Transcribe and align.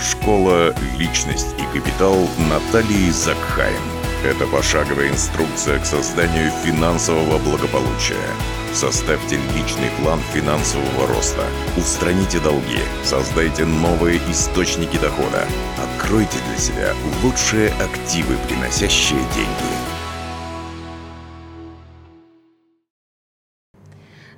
Школа 0.00 0.74
«Личность 0.98 1.54
и 1.58 1.78
капитал» 1.78 2.28
Натальи 2.50 3.10
Закхайм. 3.10 3.80
Это 4.24 4.46
пошаговая 4.46 5.08
инструкция 5.08 5.78
к 5.78 5.86
созданию 5.86 6.50
финансового 6.64 7.38
благополучия. 7.38 8.16
Составьте 8.74 9.36
личный 9.54 9.90
план 10.00 10.20
финансового 10.34 11.06
роста. 11.06 11.44
Устраните 11.76 12.40
долги. 12.40 12.80
Создайте 13.04 13.64
новые 13.64 14.18
источники 14.30 14.98
дохода. 14.98 15.46
Откройте 15.78 16.38
для 16.48 16.58
себя 16.58 16.94
лучшие 17.22 17.70
активы, 17.80 18.36
приносящие 18.48 19.20
деньги. 19.34 19.85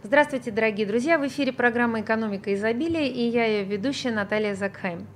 Здравствуйте, 0.09 0.50
дорогие 0.50 0.86
друзья! 0.86 1.18
В 1.18 1.27
эфире 1.27 1.52
программа 1.52 2.00
«Экономика 2.00 2.54
изобилия» 2.54 3.08
и 3.08 3.29
я 3.29 3.45
ее 3.45 3.64
ведущая 3.64 4.11
Наталья 4.11 4.54
Закхайм. 4.54 5.07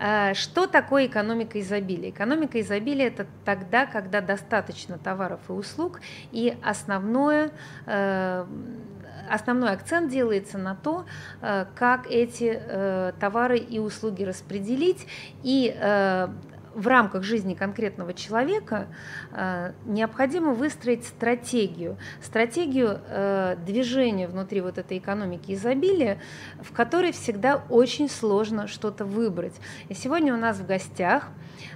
А, 0.00 0.32
что 0.32 0.66
такое 0.66 1.04
экономика 1.04 1.60
изобилия? 1.60 2.08
Экономика 2.08 2.58
изобилия– 2.58 3.06
это 3.08 3.26
тогда, 3.44 3.84
когда 3.84 4.22
достаточно 4.22 4.96
товаров 4.96 5.40
и 5.50 5.52
услуг, 5.52 6.00
и 6.30 6.56
основное, 6.62 7.50
э, 7.84 8.46
основной 9.28 9.70
акцент 9.70 10.10
делается 10.10 10.56
на 10.56 10.76
то, 10.76 11.04
э, 11.42 11.66
как 11.74 12.06
эти 12.06 12.58
э, 12.58 13.12
товары 13.20 13.58
и 13.58 13.78
услуги 13.80 14.24
распределить 14.24 15.06
и 15.42 15.76
в 16.74 16.86
рамках 16.86 17.22
жизни 17.22 17.54
конкретного 17.54 18.14
человека 18.14 18.88
э, 19.30 19.72
необходимо 19.84 20.52
выстроить 20.52 21.04
стратегию, 21.04 21.96
стратегию 22.22 23.00
э, 23.08 23.56
движения 23.64 24.28
внутри 24.28 24.60
вот 24.60 24.78
этой 24.78 24.98
экономики 24.98 25.52
изобилия, 25.52 26.18
в 26.60 26.72
которой 26.72 27.12
всегда 27.12 27.62
очень 27.68 28.08
сложно 28.08 28.66
что-то 28.66 29.04
выбрать. 29.04 29.54
И 29.88 29.94
сегодня 29.94 30.34
у 30.34 30.38
нас 30.38 30.58
в 30.58 30.66
гостях 30.66 31.28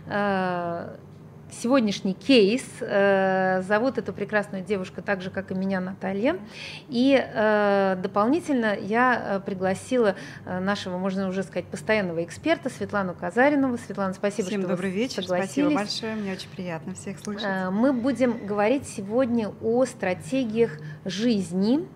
э, 0.06 0.96
сегодняшний 1.50 2.14
кейс. 2.14 2.64
Э, 2.80 3.62
зовут 3.62 3.98
эту 3.98 4.12
прекрасную 4.12 4.64
девушку 4.64 5.02
так 5.02 5.22
же, 5.22 5.30
как 5.30 5.50
и 5.50 5.54
меня, 5.54 5.80
Наталья. 5.80 6.38
И 6.88 7.16
э, 7.16 7.96
дополнительно 8.02 8.76
я 8.76 9.22
э, 9.36 9.40
пригласила 9.40 10.16
нашего, 10.44 10.98
можно 10.98 11.28
уже 11.28 11.42
сказать, 11.42 11.66
постоянного 11.66 12.24
эксперта 12.24 12.70
Светлану 12.70 13.14
Казаринову. 13.14 13.78
Светлана, 13.78 14.14
спасибо, 14.14 14.48
Всем 14.48 14.60
что 14.62 14.70
добрый 14.70 14.90
вы 14.90 14.96
вечер, 14.96 15.22
согласились. 15.22 15.50
спасибо 15.50 15.74
большое, 15.74 16.14
мне 16.16 16.32
очень 16.32 16.50
приятно 16.50 16.94
всех 16.94 17.18
слышать. 17.18 17.46
Мы 17.70 17.92
будем 17.92 18.46
говорить 18.46 18.86
сегодня 18.88 19.52
о 19.62 19.84
стратегиях 19.84 20.78
жизни, 21.04 21.86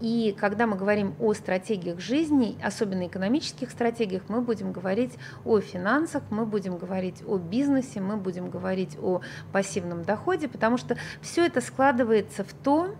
и 0.00 0.36
когда 0.38 0.66
мы 0.66 0.76
говорим 0.76 1.14
о 1.18 1.34
стратегиях 1.34 2.00
жизни, 2.00 2.56
особенно 2.62 3.06
экономических 3.06 3.70
стратегиях, 3.70 4.22
мы 4.28 4.40
будем 4.40 4.72
говорить 4.72 5.12
о 5.44 5.60
финансах, 5.60 6.22
мы 6.30 6.46
будем 6.46 6.78
говорить 6.78 7.22
о 7.26 7.38
бизнесе, 7.38 8.00
мы 8.00 8.16
будем 8.16 8.50
говорить 8.50 8.96
о 9.00 9.20
пассивном 9.52 10.04
доходе, 10.04 10.48
потому 10.48 10.76
что 10.76 10.96
все 11.20 11.46
это 11.46 11.60
складывается 11.60 12.44
в 12.44 12.52
то, 12.52 12.94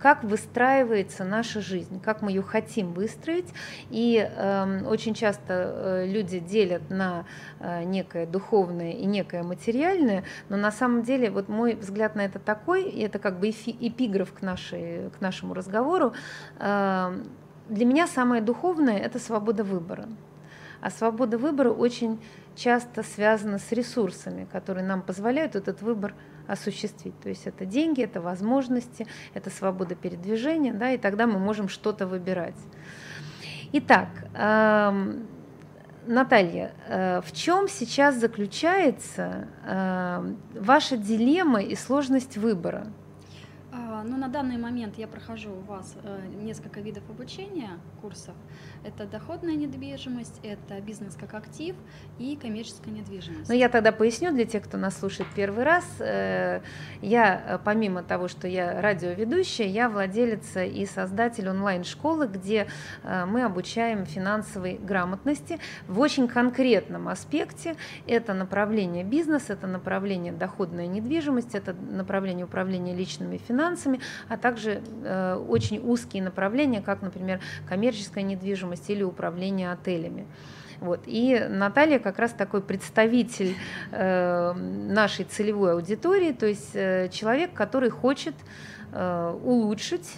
как 0.00 0.24
выстраивается 0.24 1.24
наша 1.24 1.60
жизнь, 1.60 2.00
как 2.00 2.22
мы 2.22 2.30
ее 2.30 2.42
хотим 2.42 2.92
выстроить. 2.92 3.48
И 3.90 4.16
э, 4.18 4.84
очень 4.86 5.14
часто 5.14 5.44
э, 5.48 6.06
люди 6.06 6.38
делят 6.38 6.88
на 6.90 7.26
э, 7.60 7.84
некое 7.84 8.26
духовное 8.26 8.92
и 8.92 9.04
некое 9.04 9.42
материальное, 9.42 10.24
но 10.48 10.56
на 10.56 10.72
самом 10.72 11.02
деле 11.02 11.30
вот 11.30 11.48
мой 11.48 11.74
взгляд 11.74 12.14
на 12.16 12.24
это 12.24 12.38
такой, 12.38 12.84
и 12.84 13.00
это 13.00 13.18
как 13.18 13.38
бы 13.38 13.50
эпиграф 13.50 14.32
к, 14.32 14.42
нашей, 14.42 15.10
к 15.10 15.20
нашему 15.20 15.54
разговору, 15.54 16.14
э, 16.58 17.22
для 17.68 17.86
меня 17.86 18.06
самое 18.08 18.42
духовное– 18.42 18.98
это 18.98 19.18
свобода 19.18 19.62
выбора. 19.62 20.08
А 20.80 20.90
свобода 20.90 21.38
выбора 21.38 21.70
очень 21.70 22.18
часто 22.56 23.02
связана 23.02 23.58
с 23.58 23.70
ресурсами, 23.70 24.46
которые 24.50 24.84
нам 24.84 25.02
позволяют 25.02 25.54
этот 25.54 25.82
выбор 25.82 26.14
осуществить. 26.50 27.18
То 27.20 27.28
есть 27.28 27.46
это 27.46 27.64
деньги, 27.64 28.02
это 28.02 28.20
возможности, 28.20 29.06
это 29.34 29.50
свобода 29.50 29.94
передвижения, 29.94 30.72
да, 30.72 30.92
и 30.92 30.98
тогда 30.98 31.26
мы 31.26 31.38
можем 31.38 31.68
что-то 31.68 32.06
выбирать. 32.06 32.56
Итак, 33.72 34.08
э, 34.34 35.14
Наталья, 36.06 36.72
э, 36.88 37.20
в 37.20 37.32
чем 37.32 37.68
сейчас 37.68 38.16
заключается 38.16 39.46
э, 39.64 40.34
ваша 40.54 40.96
дилемма 40.96 41.62
и 41.62 41.76
сложность 41.76 42.36
выбора? 42.36 42.86
А, 44.00 44.02
ну, 44.02 44.16
на 44.16 44.28
данный 44.28 44.56
момент 44.56 44.96
я 44.96 45.06
прохожу 45.06 45.50
у 45.50 45.60
вас 45.60 45.94
э, 46.02 46.20
несколько 46.42 46.80
видов 46.80 47.02
обучения, 47.10 47.70
курсов. 48.00 48.34
Это 48.82 49.04
доходная 49.06 49.54
недвижимость, 49.54 50.40
это 50.42 50.80
бизнес 50.80 51.16
как 51.16 51.34
актив 51.34 51.76
и 52.18 52.36
коммерческая 52.40 52.94
недвижимость. 52.94 53.48
Ну, 53.50 53.54
я 53.54 53.68
тогда 53.68 53.92
поясню 53.92 54.32
для 54.32 54.46
тех, 54.46 54.64
кто 54.64 54.78
нас 54.78 54.98
слушает 54.98 55.28
первый 55.36 55.64
раз. 55.64 55.84
Э, 55.98 56.62
я, 57.02 57.42
э, 57.46 57.58
помимо 57.62 58.02
того, 58.02 58.28
что 58.28 58.48
я 58.48 58.80
радиоведущая, 58.80 59.66
я 59.66 59.90
владелица 59.90 60.64
и 60.64 60.86
создатель 60.86 61.48
онлайн-школы, 61.48 62.26
где 62.26 62.68
мы 63.04 63.42
обучаем 63.42 64.06
финансовой 64.06 64.78
грамотности 64.78 65.58
в 65.88 66.00
очень 66.00 66.28
конкретном 66.28 67.08
аспекте. 67.08 67.76
Это 68.06 68.34
направление 68.34 69.04
бизнес, 69.04 69.50
это 69.50 69.66
направление 69.66 70.32
доходная 70.32 70.86
недвижимость, 70.86 71.54
это 71.54 71.74
направление 71.74 72.46
управления 72.46 72.94
личными 72.94 73.36
финансами, 73.36 73.89
финансами, 73.90 74.00
а 74.28 74.36
также 74.36 74.82
э, 75.04 75.44
очень 75.48 75.78
узкие 75.78 76.22
направления, 76.22 76.80
как, 76.80 77.02
например, 77.02 77.40
коммерческая 77.68 78.24
недвижимость 78.24 78.88
или 78.90 79.02
управление 79.02 79.72
отелями. 79.72 80.26
Вот. 80.80 81.00
И 81.06 81.38
Наталья 81.48 81.98
как 81.98 82.18
раз 82.18 82.32
такой 82.32 82.62
представитель 82.62 83.54
э, 83.90 84.52
нашей 84.52 85.24
целевой 85.24 85.72
аудитории, 85.72 86.32
то 86.32 86.46
есть 86.46 86.70
э, 86.74 87.10
человек, 87.12 87.52
который 87.52 87.90
хочет 87.90 88.34
э, 88.92 89.38
улучшить 89.44 90.08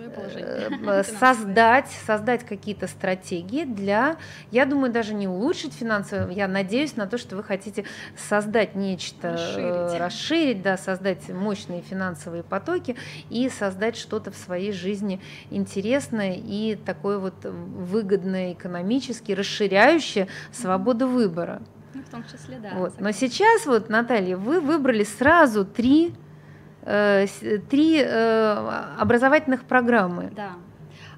свое 0.00 0.10
положение. 0.10 0.78
Э, 0.86 1.02
создать, 1.18 1.88
создать 2.06 2.44
какие-то 2.44 2.86
стратегии 2.86 3.64
для, 3.64 4.16
я 4.50 4.66
думаю, 4.66 4.92
даже 4.92 5.14
не 5.14 5.28
улучшить 5.28 5.74
финансово, 5.74 6.30
я 6.30 6.48
надеюсь 6.48 6.96
на 6.96 7.06
то, 7.06 7.18
что 7.18 7.36
вы 7.36 7.42
хотите 7.42 7.84
создать 8.16 8.74
нечто, 8.74 9.28
э, 9.28 9.34
расширить, 9.36 10.00
расширить 10.00 10.62
да, 10.62 10.76
создать 10.76 11.28
мощные 11.28 11.82
финансовые 11.82 12.42
потоки 12.42 12.96
и 13.28 13.48
создать 13.48 13.96
что-то 13.96 14.30
в 14.30 14.36
своей 14.36 14.72
жизни 14.72 15.20
интересное 15.50 16.34
и 16.34 16.76
такое 16.76 17.18
вот 17.18 17.34
выгодное 17.44 18.52
экономически, 18.52 19.32
расширяющее 19.32 20.28
свободу 20.52 21.06
выбора. 21.06 21.62
Ну, 21.92 22.02
в 22.02 22.08
том 22.08 22.24
числе, 22.24 22.58
да. 22.58 22.70
Вот. 22.74 23.00
Но 23.00 23.10
сейчас 23.10 23.66
вот, 23.66 23.88
Наталья, 23.88 24.36
вы 24.36 24.60
выбрали 24.60 25.04
сразу 25.04 25.64
три 25.64 26.14
Э, 26.14 26.29
три 27.68 28.02
э, 28.02 28.84
образовательных 28.98 29.64
программы. 29.64 30.30
Да. 30.34 30.52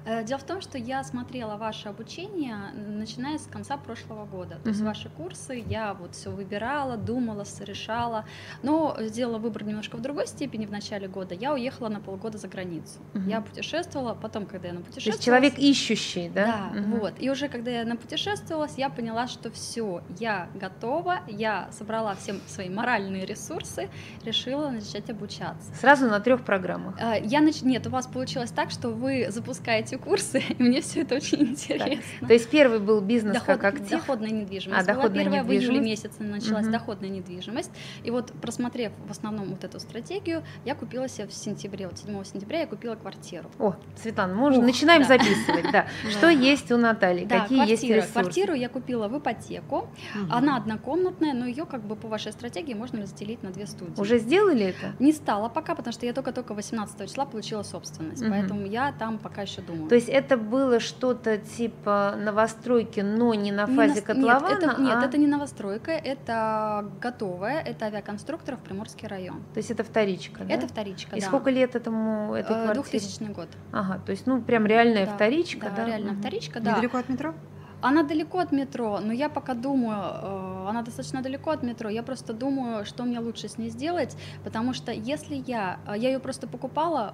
Э, 0.05 0.23
дело 0.23 0.39
в 0.39 0.43
том, 0.43 0.61
что 0.61 0.77
я 0.77 1.03
смотрела 1.03 1.55
ваше 1.55 1.89
обучение, 1.89 2.57
начиная 2.73 3.37
с 3.37 3.47
конца 3.47 3.77
прошлого 3.77 4.25
года. 4.25 4.59
То 4.63 4.69
есть 4.69 4.81
ваши 4.81 5.09
курсы, 5.09 5.63
я 5.67 5.93
вот 5.93 6.15
все 6.15 6.29
выбирала, 6.29 6.97
думала, 6.97 7.45
решала, 7.61 8.25
но 8.61 8.95
сделала 8.99 9.37
выбор 9.37 9.63
немножко 9.63 9.97
в 9.97 10.01
другой 10.01 10.27
степени 10.27 10.65
в 10.65 10.71
начале 10.71 11.07
года. 11.07 11.35
Я 11.35 11.53
уехала 11.53 11.89
на 11.89 11.99
полгода 11.99 12.37
за 12.37 12.47
границу. 12.47 12.99
Uh-huh. 13.13 13.29
Я 13.29 13.41
путешествовала, 13.41 14.13
потом, 14.13 14.45
когда 14.45 14.69
я 14.69 14.73
напутешествовала... 14.73 15.13
То 15.13 15.17
есть 15.17 15.25
человек 15.25 15.57
ищущий, 15.57 16.29
да? 16.29 16.45
Да, 16.45 16.79
uh-huh. 16.79 16.99
вот. 16.99 17.13
И 17.19 17.29
уже 17.29 17.47
когда 17.47 17.71
я 17.71 17.85
напутешествовалась, 17.85 18.77
я 18.77 18.89
поняла, 18.89 19.27
что 19.27 19.51
все, 19.51 20.03
я 20.19 20.49
готова, 20.55 21.19
я 21.27 21.69
собрала 21.71 22.15
все 22.15 22.35
свои 22.47 22.69
моральные 22.69 23.25
ресурсы, 23.25 23.89
решила 24.23 24.69
начать 24.69 25.09
обучаться. 25.09 25.73
Сразу 25.75 26.09
на 26.09 26.19
трех 26.19 26.43
программах? 26.43 26.99
Э, 26.99 27.21
я 27.23 27.41
нач... 27.41 27.61
Нет, 27.61 27.87
у 27.87 27.89
вас 27.89 28.07
получилось 28.07 28.51
так, 28.51 28.71
что 28.71 28.89
вы 28.89 29.27
запускаете 29.29 29.92
эти 29.93 30.01
курсы, 30.01 30.39
и 30.57 30.63
мне 30.63 30.81
все 30.81 31.01
это 31.01 31.15
очень 31.15 31.41
интересно. 31.41 32.01
Так. 32.19 32.27
То 32.27 32.33
есть 32.33 32.49
первый 32.49 32.79
был 32.79 33.01
бизнес 33.01 33.33
Доход, 33.33 33.57
как 33.57 33.75
актив? 33.75 33.89
Доходная 33.89 34.31
недвижимость. 34.31 34.81
А, 34.81 34.85
доходная 34.85 35.25
была 35.25 35.35
первая, 35.35 35.43
недвижимость? 35.43 35.67
в 35.67 35.71
июле 35.71 35.89
месяце 35.89 36.23
началась 36.23 36.65
угу. 36.65 36.71
доходная 36.71 37.09
недвижимость. 37.09 37.71
И 38.03 38.11
вот 38.11 38.31
просмотрев 38.41 38.91
в 39.07 39.11
основном 39.11 39.49
вот 39.49 39.63
эту 39.63 39.79
стратегию, 39.79 40.43
я 40.65 40.75
купила 40.75 41.07
себе 41.07 41.27
в 41.27 41.33
сентябре, 41.33 41.87
вот 41.87 41.97
7 41.97 42.23
сентября 42.23 42.61
я 42.61 42.67
купила 42.67 42.95
квартиру. 42.95 43.49
О, 43.59 43.75
Светлана, 44.01 44.33
мы 44.33 44.49
уже 44.49 44.61
начинаем 44.61 45.01
да. 45.03 45.07
записывать, 45.09 45.71
да. 45.71 45.87
Что 46.09 46.29
есть 46.29 46.71
у 46.71 46.77
Натальи, 46.77 47.25
какие 47.25 47.67
есть 47.67 47.83
ресурсы? 47.83 48.13
Квартиру 48.13 48.53
я 48.53 48.69
купила 48.69 49.07
в 49.07 49.17
ипотеку, 49.17 49.89
она 50.29 50.57
однокомнатная, 50.57 51.33
но 51.33 51.45
ее 51.45 51.65
как 51.65 51.83
бы 51.83 51.95
по 51.95 52.07
вашей 52.07 52.31
стратегии 52.31 52.73
можно 52.73 53.01
разделить 53.01 53.43
на 53.43 53.51
две 53.51 53.67
студии. 53.67 53.99
Уже 53.99 54.19
сделали 54.19 54.67
это? 54.67 54.95
Не 54.99 55.11
стала 55.11 55.49
пока, 55.49 55.75
потому 55.75 55.93
что 55.93 56.05
я 56.05 56.13
только-только 56.13 56.53
18 56.53 57.09
числа 57.09 57.25
получила 57.25 57.63
собственность, 57.63 58.23
поэтому 58.27 58.65
я 58.65 58.91
там 58.91 59.17
пока 59.17 59.43
еще 59.43 59.61
думаю. 59.61 59.82
То 59.87 59.95
есть 59.95 60.09
это 60.09 60.37
был 60.37 60.63
было 60.63 60.79
что-то 60.79 61.37
типа 61.37 62.15
новостройки, 62.17 63.01
но 63.01 63.33
не 63.33 63.51
на 63.51 63.67
фазе 63.67 63.95
не 63.95 63.99
на... 63.99 64.05
котлована? 64.05 64.49
Нет, 64.49 64.63
это, 64.63 64.75
а... 64.77 64.81
нет, 64.81 65.03
это 65.03 65.17
не 65.17 65.27
новостройка, 65.27 65.91
это 65.91 66.89
готовая, 67.01 67.61
это 67.61 67.85
авиаконструкторов 67.85 68.59
Приморский 68.59 69.07
район. 69.07 69.43
То 69.53 69.57
есть 69.57 69.71
это 69.71 69.83
вторичка, 69.83 70.43
да? 70.43 70.53
Это 70.53 70.67
вторичка, 70.67 71.15
И 71.15 71.19
да. 71.19 71.27
сколько 71.27 71.49
лет 71.49 71.75
этому 71.75 72.33
этой 72.33 72.55
э, 72.55 72.63
квартире? 72.63 72.99
2000 72.99 73.31
год. 73.33 73.49
Ага, 73.71 74.01
то 74.05 74.11
есть 74.11 74.27
ну 74.27 74.41
прям 74.41 74.65
реальная 74.65 75.05
да, 75.05 75.13
вторичка, 75.13 75.69
да? 75.69 75.83
Да, 75.83 75.85
реальная 75.85 76.13
угу. 76.13 76.19
вторичка, 76.19 76.59
да. 76.59 76.71
Недалеко 76.71 76.97
от 76.97 77.09
метро? 77.09 77.33
Она 77.81 78.03
далеко 78.03 78.39
от 78.39 78.53
метро, 78.53 78.99
но 79.01 79.11
я 79.11 79.27
пока 79.27 79.53
думаю, 79.53 79.99
э, 79.99 80.69
она 80.69 80.83
достаточно 80.83 81.21
далеко 81.21 81.51
от 81.51 81.63
метро, 81.63 81.89
я 81.89 82.01
просто 82.01 82.31
думаю, 82.31 82.85
что 82.85 83.03
мне 83.03 83.19
лучше 83.19 83.49
с 83.49 83.57
ней 83.57 83.69
сделать, 83.69 84.15
потому 84.45 84.73
что 84.73 84.93
если 84.93 85.43
я, 85.45 85.79
э, 85.85 85.97
я 85.97 86.11
ее 86.11 86.19
просто 86.19 86.47
покупала, 86.47 87.13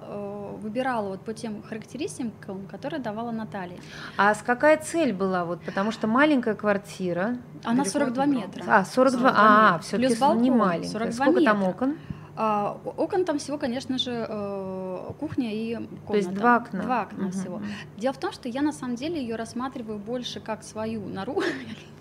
выбирала 0.60 1.08
вот 1.08 1.20
по 1.22 1.32
тем 1.32 1.62
характеристикам, 1.62 2.66
которые 2.70 3.00
давала 3.00 3.30
Наталья. 3.30 3.76
А 4.16 4.34
с 4.34 4.42
какая 4.42 4.76
цель 4.76 5.12
была? 5.12 5.44
Вот, 5.44 5.60
потому 5.62 5.90
что 5.90 6.06
маленькая 6.06 6.54
квартира. 6.54 7.36
Она 7.64 7.82
Далеко 7.84 7.90
42 7.90 8.22
от 8.22 8.28
метро. 8.28 8.40
метра. 8.46 8.64
А, 8.68 8.84
42. 8.84 9.20
42 9.20 9.32
а, 9.36 9.78
все-таки 9.80 10.40
не 10.42 10.50
маленькая. 10.50 10.88
42 10.90 11.12
Сколько 11.24 11.44
там 11.44 11.58
метра. 11.58 11.70
окон? 11.70 11.98
А, 12.36 12.78
окон 12.96 13.24
там 13.24 13.38
всего, 13.38 13.58
конечно 13.58 13.98
же, 13.98 14.12
э, 14.12 14.79
кухня 15.18 15.52
и 15.52 15.74
комната. 15.74 16.06
То 16.08 16.16
есть 16.16 16.34
два 16.34 16.56
окна. 16.56 16.82
Два 16.82 17.02
окна 17.02 17.24
Мгм. 17.24 17.32
всего. 17.32 17.62
Дело 17.96 18.12
в 18.12 18.18
том, 18.18 18.32
что 18.32 18.48
я 18.48 18.62
на 18.62 18.72
самом 18.72 18.96
деле 18.96 19.20
ее 19.20 19.36
рассматриваю 19.36 19.98
больше 19.98 20.40
как 20.40 20.62
свою 20.62 21.00
нору. 21.06 21.40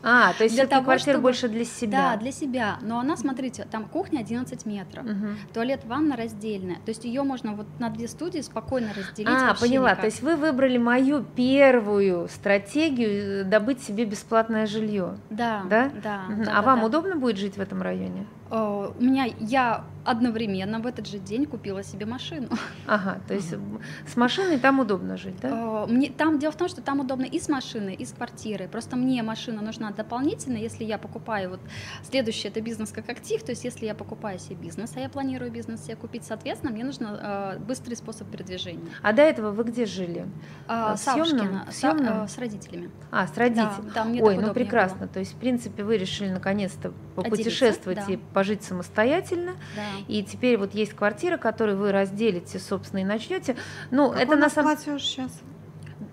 А, 0.02 0.32
то 0.32 0.46
есть 0.46 0.56
Для 0.56 0.66
того, 0.66 0.86
квартира 0.86 1.16
чтобы- 1.16 1.24
больше 1.24 1.50
для 1.50 1.66
себя. 1.66 2.12
Да, 2.14 2.16
для 2.16 2.32
себя. 2.32 2.78
Но 2.82 3.00
она, 3.00 3.18
смотрите, 3.18 3.68
там 3.70 3.84
кухня 3.84 4.20
11 4.22 4.66
метров. 4.66 5.04
Мгм. 5.04 5.36
Туалет, 5.54 5.82
ванна 5.86 6.16
раздельная. 6.16 6.78
То 6.78 6.92
есть 6.92 7.04
ее 7.04 7.24
можно 7.24 7.52
вот 7.54 7.66
на 7.80 7.90
две 7.90 8.08
студии 8.08 8.40
спокойно 8.40 8.94
разделить. 8.96 9.28
А, 9.30 9.54
поняла. 9.60 9.90
никак. 9.90 10.00
То 10.00 10.06
есть 10.06 10.22
вы 10.22 10.38
выбрали 10.38 10.78
мою 10.78 11.22
первую 11.24 12.30
стратегию 12.30 13.42
э, 13.42 13.44
добыть 13.44 13.82
себе 13.84 14.06
бесплатное 14.06 14.68
жилье. 14.68 15.18
Да, 15.30 15.64
Да? 15.70 15.92
да. 16.02 16.20
Мгм. 16.30 16.44
да, 16.46 16.52
а 16.54 16.56
да, 16.56 16.62
вам 16.62 16.80
да. 16.80 16.86
удобно 16.86 17.16
будет 17.18 17.38
жить 17.38 17.58
в 17.58 17.60
этом 17.60 17.82
районе? 17.82 18.26
Э, 18.52 18.92
У 18.98 19.04
меня 19.04 19.26
я 19.40 19.84
одновременно 20.06 20.80
в 20.80 20.88
этот 20.88 21.08
же 21.08 21.20
день 21.20 21.46
купила 21.46 21.84
себе 21.84 22.06
машину. 22.06 22.50
Ага, 22.88 23.20
то 23.28 23.34
есть 23.34 23.54
м, 23.54 23.82
с 24.08 24.16
машиной 24.16 24.58
там 24.60 24.80
удобно 24.80 25.18
жить, 25.18 25.40
да? 25.42 25.50
Э, 25.50 25.86
Мне 25.88 26.10
там 26.10 26.40
дело 26.40 26.52
в 26.52 26.56
том, 26.56 26.68
что 26.68 26.82
там 26.82 27.00
удобно 27.00 27.26
и 27.26 27.40
с 27.40 27.50
машиной, 27.50 27.94
и 27.94 28.06
с 28.06 28.12
квартирой. 28.14 28.68
Просто 28.68 28.96
мне 28.96 29.22
машина 29.24 29.62
нужна 29.62 29.92
дополнительно, 29.92 30.58
если 30.58 30.84
я 30.84 30.98
покупаю 30.98 31.52
вот 31.52 31.60
следующее 32.04 32.52
это 32.52 32.62
бизнес 32.62 32.92
как 32.92 33.10
актив, 33.10 33.44
то 33.44 33.52
есть 33.52 33.64
если 33.64 33.86
я 33.86 33.94
покупаю 33.96 34.40
себе 34.40 34.56
бизнес, 34.56 34.92
а 34.96 35.00
я 35.00 35.10
планирую 35.10 35.52
бизнес 35.52 35.84
себе 35.84 35.96
купить, 35.96 36.24
соответственно, 36.24 36.72
мне 36.72 36.84
нужен 36.84 37.08
э, 37.10 37.58
быстрый 37.60 37.96
способ 37.96 38.30
передвижения. 38.30 38.88
А 39.02 39.14
до 39.14 39.22
этого 39.22 39.52
вы 39.52 39.64
где 39.64 39.86
жили? 39.86 40.26
А, 40.68 40.96
в 40.96 41.00
съемном? 41.00 41.66
В 41.70 41.74
съемном? 41.74 42.24
э, 42.24 42.28
с 42.28 42.38
родителями. 42.38 42.90
А, 43.12 43.28
с 43.28 43.38
родителями. 43.38 43.70
Да, 43.88 43.92
да, 43.96 44.04
мне 44.06 44.24
Ой, 44.24 44.38
ну 44.38 44.54
прекрасно. 44.54 45.00
было. 45.00 45.08
То 45.08 45.20
есть, 45.20 45.34
в 45.34 45.38
принципе, 45.38 45.84
вы 45.84 45.98
решили 45.98 46.30
наконец-то 46.30 46.90
Отделиться, 46.90 47.14
попутешествовать 47.16 48.06
да. 48.08 48.14
и 48.14 48.18
пожить 48.18 48.64
самостоятельно. 48.64 49.54
Да. 49.76 49.82
И 50.08 50.24
теперь 50.24 50.58
вот 50.58 50.74
есть 50.74 50.94
квартира, 50.94 51.38
которую 51.38 51.78
вы 51.78 51.92
разделите, 51.92 52.60
собственно, 52.60 53.02
и 53.02 53.04
начнете. 53.04 53.56
Ну, 53.92 54.10
Какой 54.10 54.24
это 54.24 54.34
у 54.34 54.38
на 54.38 54.50
самом 54.50 54.76
платеж 54.76 55.04
сейчас? 55.04 55.32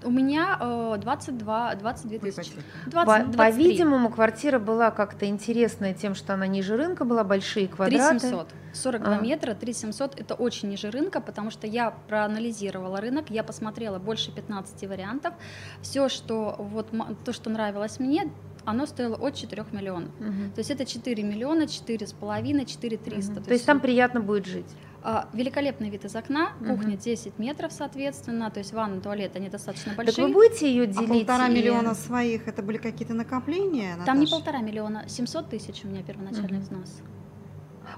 У 0.02 0.10
меня 0.10 0.58
э, 0.60 0.96
22, 1.00 1.74
22 1.76 2.18
тысячи. 2.18 2.50
Ипотека. 2.50 2.60
20, 2.86 3.06
По- 3.06 3.32
23. 3.32 3.36
По-видимому, 3.36 4.10
квартира 4.10 4.58
была 4.58 4.90
как-то 4.90 5.26
интересная 5.26 5.94
тем, 5.94 6.14
что 6.14 6.34
она 6.34 6.46
ниже 6.46 6.76
рынка 6.76 7.04
была, 7.04 7.24
большие 7.24 7.66
квадраты. 7.66 8.18
3700. 8.18 8.48
42 8.72 9.16
А. 9.16 9.20
метра, 9.20 9.54
3700 9.54 10.20
это 10.20 10.34
очень 10.34 10.68
ниже 10.68 10.90
рынка, 10.90 11.20
потому 11.20 11.50
что 11.50 11.66
я 11.66 11.92
проанализировала 12.08 13.00
рынок, 13.00 13.30
я 13.30 13.42
посмотрела 13.42 13.98
больше 13.98 14.30
15 14.32 14.86
вариантов. 14.88 15.34
Все, 15.80 16.08
что 16.08 16.56
вот 16.58 16.88
то, 17.24 17.32
что 17.32 17.48
нравилось 17.50 17.98
мне, 17.98 18.30
оно 18.66 18.84
стоило 18.86 19.16
от 19.16 19.34
4 19.34 19.64
миллионов. 19.72 20.10
Мгм. 20.20 20.50
То 20.52 20.58
есть 20.58 20.70
это 20.70 20.84
4 20.84 21.22
миллиона, 21.22 21.66
4,5, 21.66 22.64
4 22.66 22.96
300. 22.98 23.32
Мгм. 23.32 23.44
То 23.44 23.52
есть 23.52 23.64
там 23.66 23.80
приятно 23.80 24.20
будет 24.20 24.46
жить. 24.46 24.66
а, 25.08 25.28
великолепный 25.32 25.88
вид 25.88 26.04
из 26.04 26.16
окна, 26.16 26.50
кухня 26.58 26.96
10 26.96 27.38
метров, 27.38 27.70
соответственно, 27.72 28.50
то 28.50 28.58
есть 28.58 28.72
ванна, 28.72 29.00
туалет, 29.00 29.36
они 29.36 29.48
достаточно 29.48 29.92
Так 29.94 30.04
большие. 30.04 30.26
вы 30.26 30.32
будете 30.32 30.68
ее 30.68 30.82
А 30.82 30.86
делить? 30.86 31.08
полтора 31.08 31.46
и- 31.48 31.54
миллиона 31.54 31.94
своих, 31.94 32.48
это 32.48 32.60
были 32.60 32.76
какие-то 32.78 33.14
накопления? 33.14 33.94
Там 34.04 34.16
не 34.18 34.24
Наташа? 34.24 34.36
полтора 34.36 34.58
миллиона, 34.62 35.04
700 35.06 35.48
тысяч 35.48 35.84
у 35.84 35.88
меня 35.88 36.02
первоначальный 36.02 36.58
Мгм. 36.58 36.60
взнос. 36.62 37.02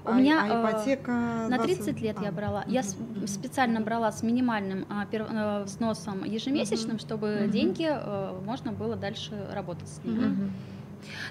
А, 0.05 0.11
У 0.11 0.13
меня 0.15 0.41
а 0.43 0.47
э, 0.47 0.71
ипотека 0.71 1.11
На 1.49 1.57
20 1.57 1.77
30 1.85 2.01
лет 2.01 2.17
я 2.21 2.29
а, 2.29 2.31
брала. 2.31 2.63
Я 2.67 2.81
мгм, 2.81 3.17
мгм. 3.17 3.27
специально 3.27 3.81
брала 3.81 4.11
с 4.11 4.23
минимальным 4.23 4.85
а, 4.89 5.05
пер- 5.05 5.27
э, 5.29 5.63
взносом 5.63 6.23
ежемесячным, 6.23 6.99
чтобы 6.99 7.41
Мгм. 7.43 7.51
деньги 7.51 7.87
э, 7.89 8.39
можно 8.45 8.71
было 8.71 8.95
дальше 8.95 9.31
работать 9.53 9.87
с 9.89 10.03
ними. 10.03 10.25
Мгм. 10.25 10.51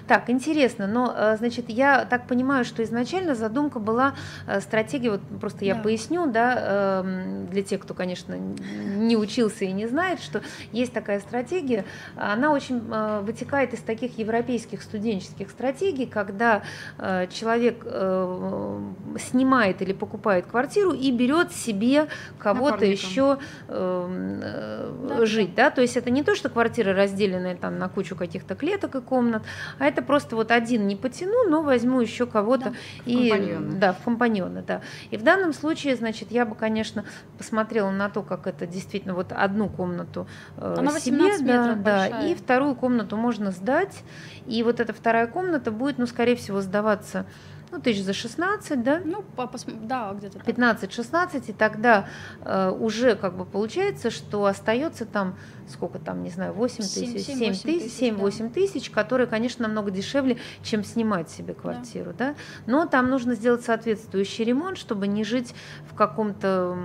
Так, 0.07 0.29
интересно, 0.29 0.87
но, 0.87 1.13
э, 1.15 1.37
значит, 1.37 1.65
я 1.69 2.05
так 2.05 2.27
понимаю, 2.27 2.65
что 2.65 2.83
изначально 2.83 3.35
задумка 3.35 3.79
была 3.79 4.13
э, 4.47 4.59
стратегия, 4.61 5.11
вот 5.11 5.21
просто 5.39 5.65
я 5.65 5.75
Да. 5.75 5.81
поясню, 5.83 6.27
да, 6.27 7.01
эм, 7.03 7.47
для 7.47 7.61
тех, 7.63 7.81
кто, 7.81 7.93
конечно, 7.93 8.33
не 8.33 9.15
учился 9.15 9.65
и 9.65 9.71
не 9.71 9.87
знает, 9.87 10.19
что 10.21 10.41
есть 10.71 10.93
такая 10.93 11.19
стратегия, 11.19 11.85
она 12.15 12.51
очень 12.51 12.81
э, 12.91 13.21
вытекает 13.21 13.73
из 13.73 13.81
таких 13.81 14.17
европейских 14.17 14.81
студенческих 14.81 15.49
стратегий, 15.49 16.05
когда 16.05 16.63
человек 17.31 17.83
снимает 19.19 19.81
или 19.81 19.93
покупает 19.93 20.45
квартиру 20.45 20.91
и 20.91 21.11
берет 21.11 21.51
себе 21.51 22.07
кого-то 22.37 22.85
еще 22.85 23.37
эм, 23.67 24.39
Да, 25.07 25.25
жить, 25.25 25.55
да, 25.55 25.69
то 25.69 25.81
есть 25.81 25.97
это 25.97 26.09
не 26.09 26.23
то, 26.23 26.35
что 26.35 26.49
квартира 26.49 26.93
разделенная 26.93 27.55
там 27.55 27.77
на 27.77 27.89
кучу 27.89 28.15
каких-то 28.15 28.55
клеток 28.55 28.95
и 28.95 29.01
комнат, 29.01 29.43
а 29.77 29.85
это 29.85 30.01
просто 30.01 30.35
вот 30.35 30.51
один 30.51 30.87
не 30.87 30.95
потяну, 30.95 31.49
но 31.49 31.61
возьму 31.61 32.01
еще 32.01 32.25
кого-то 32.25 32.71
Да, 32.71 32.75
и 33.05 33.29
компаньона. 33.29 33.71
да, 33.79 33.93
в 33.93 33.99
компаньона, 34.03 34.61
да. 34.61 34.81
И 35.11 35.17
в 35.17 35.23
данном 35.23 35.53
случае, 35.53 35.95
значит, 35.95 36.31
я 36.31 36.45
бы, 36.45 36.55
конечно, 36.55 37.05
посмотрела 37.37 37.91
на 37.91 38.09
то, 38.09 38.21
как 38.21 38.47
это 38.47 38.65
действительно 38.65 39.13
вот 39.13 39.31
одну 39.31 39.69
комнату 39.69 40.27
э, 40.57 40.75
Она 40.77 40.99
себе, 40.99 41.17
18 41.17 41.45
да, 41.45 41.73
да, 41.75 42.25
и 42.27 42.35
вторую 42.35 42.75
комнату 42.75 43.17
можно 43.17 43.51
сдать, 43.51 44.03
и 44.45 44.63
вот 44.63 44.79
эта 44.79 44.93
вторая 44.93 45.27
комната 45.27 45.71
будет, 45.71 45.97
ну, 45.97 46.07
скорее 46.07 46.35
всего, 46.35 46.61
сдаваться 46.61 47.25
ну, 47.71 47.79
тысяч 47.79 48.01
за 48.03 48.13
16, 48.13 48.81
да, 48.83 48.99
Ну, 49.05 49.21
по- 49.35 49.43
посм- 49.43 49.85
да, 49.85 50.11
где-то 50.17 50.39
так. 50.39 50.47
15-16, 50.47 51.49
и 51.49 51.53
тогда 51.53 52.07
э, 52.43 52.71
уже 52.71 53.15
как 53.15 53.35
бы 53.37 53.45
получается, 53.45 54.09
что 54.09 54.45
остается 54.45 55.05
там, 55.05 55.35
сколько 55.67 55.99
там, 55.99 56.23
не 56.23 56.31
знаю, 56.31 56.53
8 56.53 56.83
Семь- 56.83 57.13
тысяч, 57.13 57.25
семь, 57.27 57.35
7 57.37 57.47
восемь 57.49 57.61
тысяч, 57.61 57.91
тысяч, 57.91 57.99
7-8 58.01 58.49
тысяч, 58.53 58.89
которые, 58.89 59.27
конечно, 59.27 59.48
намного 59.57 59.91
дешевле, 59.91 60.37
чем 60.63 60.83
снимать 60.83 61.29
себе 61.29 61.53
квартиру, 61.53 62.13
да. 62.17 62.35
Но 62.67 62.85
там 62.85 63.09
нужно 63.09 63.35
сделать 63.35 63.63
соответствующий 63.63 64.45
ремонт, 64.45 64.77
чтобы 64.77 65.07
не 65.07 65.23
жить 65.23 65.53
в 65.91 65.95
каком-то 65.95 66.77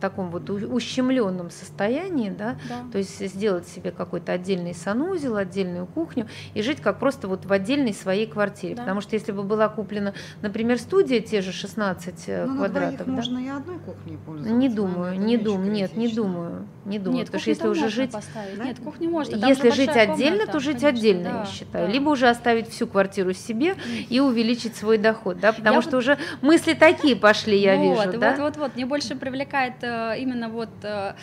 таком 0.00 0.30
вот 0.30 0.48
ущемленном 0.50 1.50
состоянии, 1.50 2.30
да, 2.30 2.56
Да. 2.68 2.76
то 2.92 2.98
есть 2.98 3.18
сделать 3.26 3.66
себе 3.66 3.90
какой-то 3.90 4.32
отдельный 4.32 4.74
санузел, 4.74 5.36
отдельную 5.36 5.86
кухню 5.86 6.28
и 6.54 6.62
жить 6.62 6.80
как 6.80 6.98
просто 6.98 7.28
вот 7.28 7.44
в 7.46 7.52
отдельной 7.52 7.94
своей 7.94 8.26
квартире. 8.26 8.74
Да. 8.74 8.82
Потому 8.82 9.00
что 9.00 9.16
если 9.16 9.32
бы 9.32 9.42
была 9.42 9.68
куплена, 9.68 10.14
например, 10.42 10.78
студия, 10.78 11.20
те 11.20 11.40
же 11.40 11.52
16 11.52 12.24
э, 12.28 12.44
Ну, 12.46 12.52
на 12.52 12.58
квадратов, 12.58 13.06
двоих 13.06 13.06
да? 13.06 13.12
можно 13.12 13.38
и 13.38 13.48
одной 13.48 13.78
кухней 13.78 14.18
пользоваться. 14.24 14.54
Не 14.54 14.68
думаю, 14.68 15.18
не 15.20 15.36
думаю, 15.36 15.70
нет, 15.72 15.96
не 15.96 16.08
думаю, 16.08 16.66
не 16.84 16.98
думаю, 16.98 17.18
Нет, 17.18 17.26
потому 17.26 17.40
что 17.40 17.50
если 17.50 17.68
уже 17.68 17.88
жить, 17.88 18.12
поставить. 18.12 18.56
Да? 18.58 18.64
Нет, 18.64 18.78
кухню 18.80 19.10
можно. 19.10 19.38
там 19.38 19.48
если 19.48 19.70
жить 19.70 19.88
отдельно, 19.90 20.38
комната, 20.38 20.52
то 20.52 20.60
жить 20.60 20.80
конечно, 20.80 20.88
отдельно, 20.88 21.24
да, 21.24 21.40
я 21.40 21.46
считаю. 21.46 21.86
да. 21.86 21.92
Либо 21.92 22.08
уже 22.12 22.28
оставить 22.28 22.68
всю 22.68 22.86
квартиру 22.86 23.32
себе 23.32 23.74
и 24.08 24.20
увеличить 24.20 24.76
свой 24.76 24.98
доход, 24.98 25.40
да, 25.40 25.52
потому 25.52 25.76
Я 25.76 25.82
что 25.82 25.90
вот- 25.92 25.98
уже 25.98 26.18
мысли 26.40 26.74
такие 26.74 27.16
пошли, 27.16 27.58
я 27.58 27.76
вот, 27.76 27.82
вижу, 28.06 28.18
да. 28.18 28.30
Вот, 28.32 28.40
вот, 28.40 28.56
вот. 28.58 28.74
Мне 28.76 28.86
больше 28.86 29.16
привлекает 29.16 29.74
э, 29.82 30.14
именно 30.18 30.48
вот 30.48 30.70
э, 30.82 31.14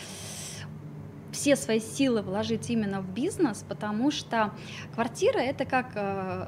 все 1.32 1.56
свои 1.56 1.80
силы 1.80 2.22
вложить 2.22 2.70
именно 2.70 3.02
в 3.02 3.10
бизнес, 3.10 3.64
потому 3.68 4.12
что 4.12 4.52
квартира 4.96 5.40
это 5.40 5.66
как 5.66 5.88
э, 5.96 6.48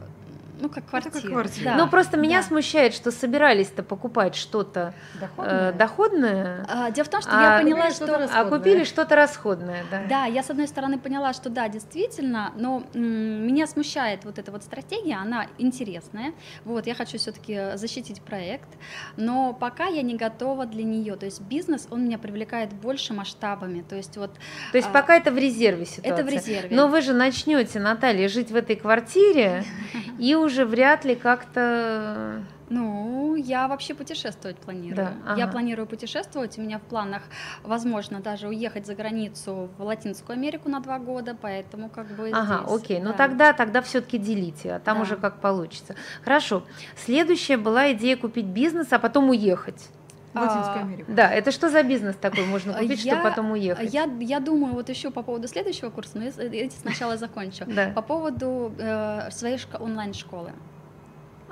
ну 0.61 0.69
как 0.69 0.85
как 0.85 1.03
квартира. 1.03 1.31
квартира. 1.31 1.65
Да, 1.71 1.75
Но 1.77 1.87
просто 1.89 2.17
меня 2.17 2.41
да. 2.41 2.47
смущает, 2.47 2.93
что 2.93 3.11
собирались-то 3.11 3.83
покупать 3.83 4.35
что-то 4.35 4.93
э, 5.15 5.19
Доходная? 5.19 5.71
доходное, 5.73 6.65
А, 6.69 6.91
дело 6.91 7.05
в 7.05 7.09
том, 7.09 7.21
что 7.21 7.31
А, 7.33 7.57
я 7.57 7.63
поняла, 7.63 7.89
что 7.91 8.05
что-то 8.07 8.29
а 8.33 8.45
купили 8.45 8.83
что-то 8.83 9.15
расходное, 9.15 9.83
да. 9.91 10.01
Да, 10.09 10.25
я 10.25 10.43
с 10.43 10.49
одной 10.49 10.67
стороны 10.67 10.97
поняла, 10.99 11.33
что 11.33 11.49
да, 11.49 11.67
действительно, 11.69 12.51
но 12.55 12.83
м, 12.93 13.01
меня 13.47 13.67
смущает 13.67 14.23
вот 14.25 14.39
эта 14.39 14.51
вот 14.51 14.63
стратегия, 14.63 15.15
она 15.15 15.47
интересная. 15.57 16.33
Вот, 16.65 16.87
я 16.87 16.95
хочу 16.95 17.17
все-таки 17.17 17.71
защитить 17.75 18.21
проект, 18.21 18.69
но 19.17 19.53
пока 19.53 19.85
я 19.87 20.01
не 20.01 20.15
готова 20.15 20.65
для 20.65 20.83
нее. 20.83 21.15
То 21.15 21.25
есть 21.25 21.41
бизнес, 21.41 21.87
он 21.89 22.05
меня 22.05 22.17
привлекает 22.17 22.73
больше 22.73 23.13
масштабами. 23.13 23.81
То 23.81 23.95
есть 23.95 24.17
вот 24.17 24.31
То 24.71 24.77
есть 24.77 24.89
а, 24.89 24.91
пока 24.91 25.15
это 25.15 25.31
в 25.31 25.37
резерве 25.37 25.85
ситуация. 25.85 26.13
это 26.13 26.23
в 26.23 26.29
резерве. 26.29 26.75
Но 26.75 26.87
вы 26.87 27.01
же 27.01 27.13
начнете, 27.13 27.79
Наталья, 27.79 28.27
жить 28.27 28.51
в 28.51 28.55
этой 28.55 28.75
квартире, 28.75 29.63
и 30.21 30.35
уже 30.35 30.65
вряд 30.65 31.03
ли 31.03 31.15
как-то... 31.15 32.43
Ну, 32.69 33.35
я 33.35 33.67
вообще 33.67 33.95
путешествовать 33.95 34.55
планирую. 34.57 34.95
Да, 34.95 35.35
Я 35.35 35.43
ага. 35.45 35.51
планирую 35.51 35.87
путешествовать. 35.87 36.57
У 36.59 36.61
меня 36.61 36.77
в 36.77 36.83
планах, 36.83 37.23
возможно, 37.63 38.21
даже 38.21 38.47
уехать 38.47 38.85
за 38.85 38.93
границу 38.93 39.69
в 39.77 39.83
Латинскую 39.83 40.35
Америку 40.35 40.69
на 40.69 40.79
два 40.79 40.99
года, 40.99 41.35
поэтому 41.41 41.89
как 41.89 42.07
бы 42.15 42.29
Ага, 42.31 42.63
здесь, 42.67 42.81
окей, 42.83 42.99
ну 42.99 43.11
да. 43.11 43.17
тогда, 43.17 43.53
тогда 43.53 43.81
все-таки 43.81 44.19
делите, 44.19 44.75
а 44.75 44.79
там 44.79 44.97
Да. 44.97 45.03
уже 45.03 45.15
как 45.17 45.41
получится. 45.41 45.95
Хорошо. 46.23 46.63
Следующая 46.95 47.57
была 47.57 47.91
идея 47.93 48.15
купить 48.15 48.45
бизнес, 48.45 48.93
а 48.93 48.99
потом 48.99 49.31
уехать. 49.31 49.89
Латинскую 50.33 50.77
А, 50.77 50.81
Америку. 50.81 51.11
Да, 51.11 51.29
это 51.29 51.51
что 51.51 51.69
за 51.69 51.83
бизнес 51.83 52.15
такой 52.15 52.45
можно 52.45 52.73
купить, 52.73 53.03
Я- 53.03 53.13
чтобы 53.15 53.29
потом 53.29 53.51
уехать? 53.51 53.93
Я, 53.93 54.09
я 54.19 54.39
думаю 54.39 54.73
вот 54.73 54.89
еще 54.89 55.11
по 55.11 55.23
поводу 55.23 55.47
следующего 55.47 55.89
курса, 55.89 56.17
но 56.17 56.23
я 56.25 56.31
с- 56.31 56.37
эти 56.37 56.73
сначала 56.75 57.17
закончу. 57.17 57.65
Да. 57.67 57.91
По 57.91 58.01
поводу 58.01 58.73
э, 58.79 59.29
своей 59.31 59.57
шко- 59.57 59.81
онлайн-школы. 59.81 60.51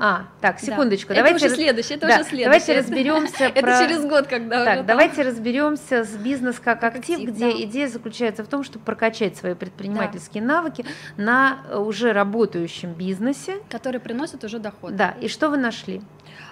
А, 0.01 0.27
так, 0.39 0.55
Да. 0.61 0.65
секундочку, 0.65 1.11
Это 1.11 1.19
давайте 1.21 1.35
уже 1.35 1.45
раз- 1.47 1.55
следующее, 1.55 1.97
это 1.97 2.07
да, 2.07 2.15
уже 2.15 2.23
следующее. 2.23 2.45
давайте 2.45 2.77
разберемся 2.79 3.43
Это 3.53 3.61
про- 3.61 3.79
через 3.79 4.05
год, 4.05 4.27
когда 4.27 4.63
Так, 4.63 4.73
уже 4.75 4.83
давайте 4.83 5.21
разберемся 5.23 6.05
с 6.05 6.15
бизнес 6.15 6.57
как, 6.59 6.81
актив, 6.85 7.17
актив, 7.17 7.29
где 7.29 7.51
да. 7.51 7.61
идея 7.63 7.87
заключается 7.89 8.43
в 8.45 8.47
том, 8.47 8.63
чтобы 8.63 8.85
прокачать 8.85 9.35
свои 9.35 9.55
предпринимательские 9.55 10.41
навыки 10.41 10.85
на 11.17 11.59
э, 11.69 11.77
уже 11.77 12.13
работающем 12.13 12.93
бизнесе. 12.93 13.57
Который 13.69 13.99
приносит 13.99 14.41
уже 14.45 14.59
доход. 14.59 14.95
Да, 14.95 15.15
и 15.19 15.27
что 15.27 15.49
вы 15.49 15.57
нашли? 15.57 16.01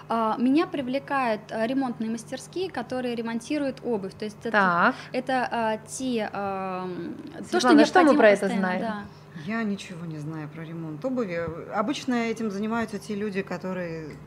А, 0.10 0.36
Меня 0.38 0.68
привлекают 0.68 1.42
а, 1.50 1.66
ремонтные 1.66 2.10
мастерские, 2.10 2.70
которые 2.70 3.16
ремонтируют 3.16 3.78
обувь. 3.84 4.14
То 4.14 4.26
есть 4.26 4.38
это, 4.42 4.52
Так, 4.52 4.96
это 5.14 5.48
а, 5.50 5.78
те 5.88 6.30
а, 6.34 6.84
м, 6.84 7.16
то, 7.16 7.44
что 7.44 7.60
Светлана, 7.60 7.86
что 7.86 8.00
мы 8.00 8.06
необходимо 8.06 8.18
про 8.18 8.30
это 8.30 8.48
знаем? 8.48 8.82
да. 8.82 8.96
Я 9.48 9.64
ничего 9.64 10.06
не 10.06 10.18
знаю 10.18 10.50
про 10.50 10.66
ремонт 10.66 11.06
обуви. 11.06 11.40
Обычно 11.74 12.16
этим 12.16 12.52
занимаются 12.52 13.00
те 13.00 13.16
люди, 13.16 13.42
которые... 13.44 14.18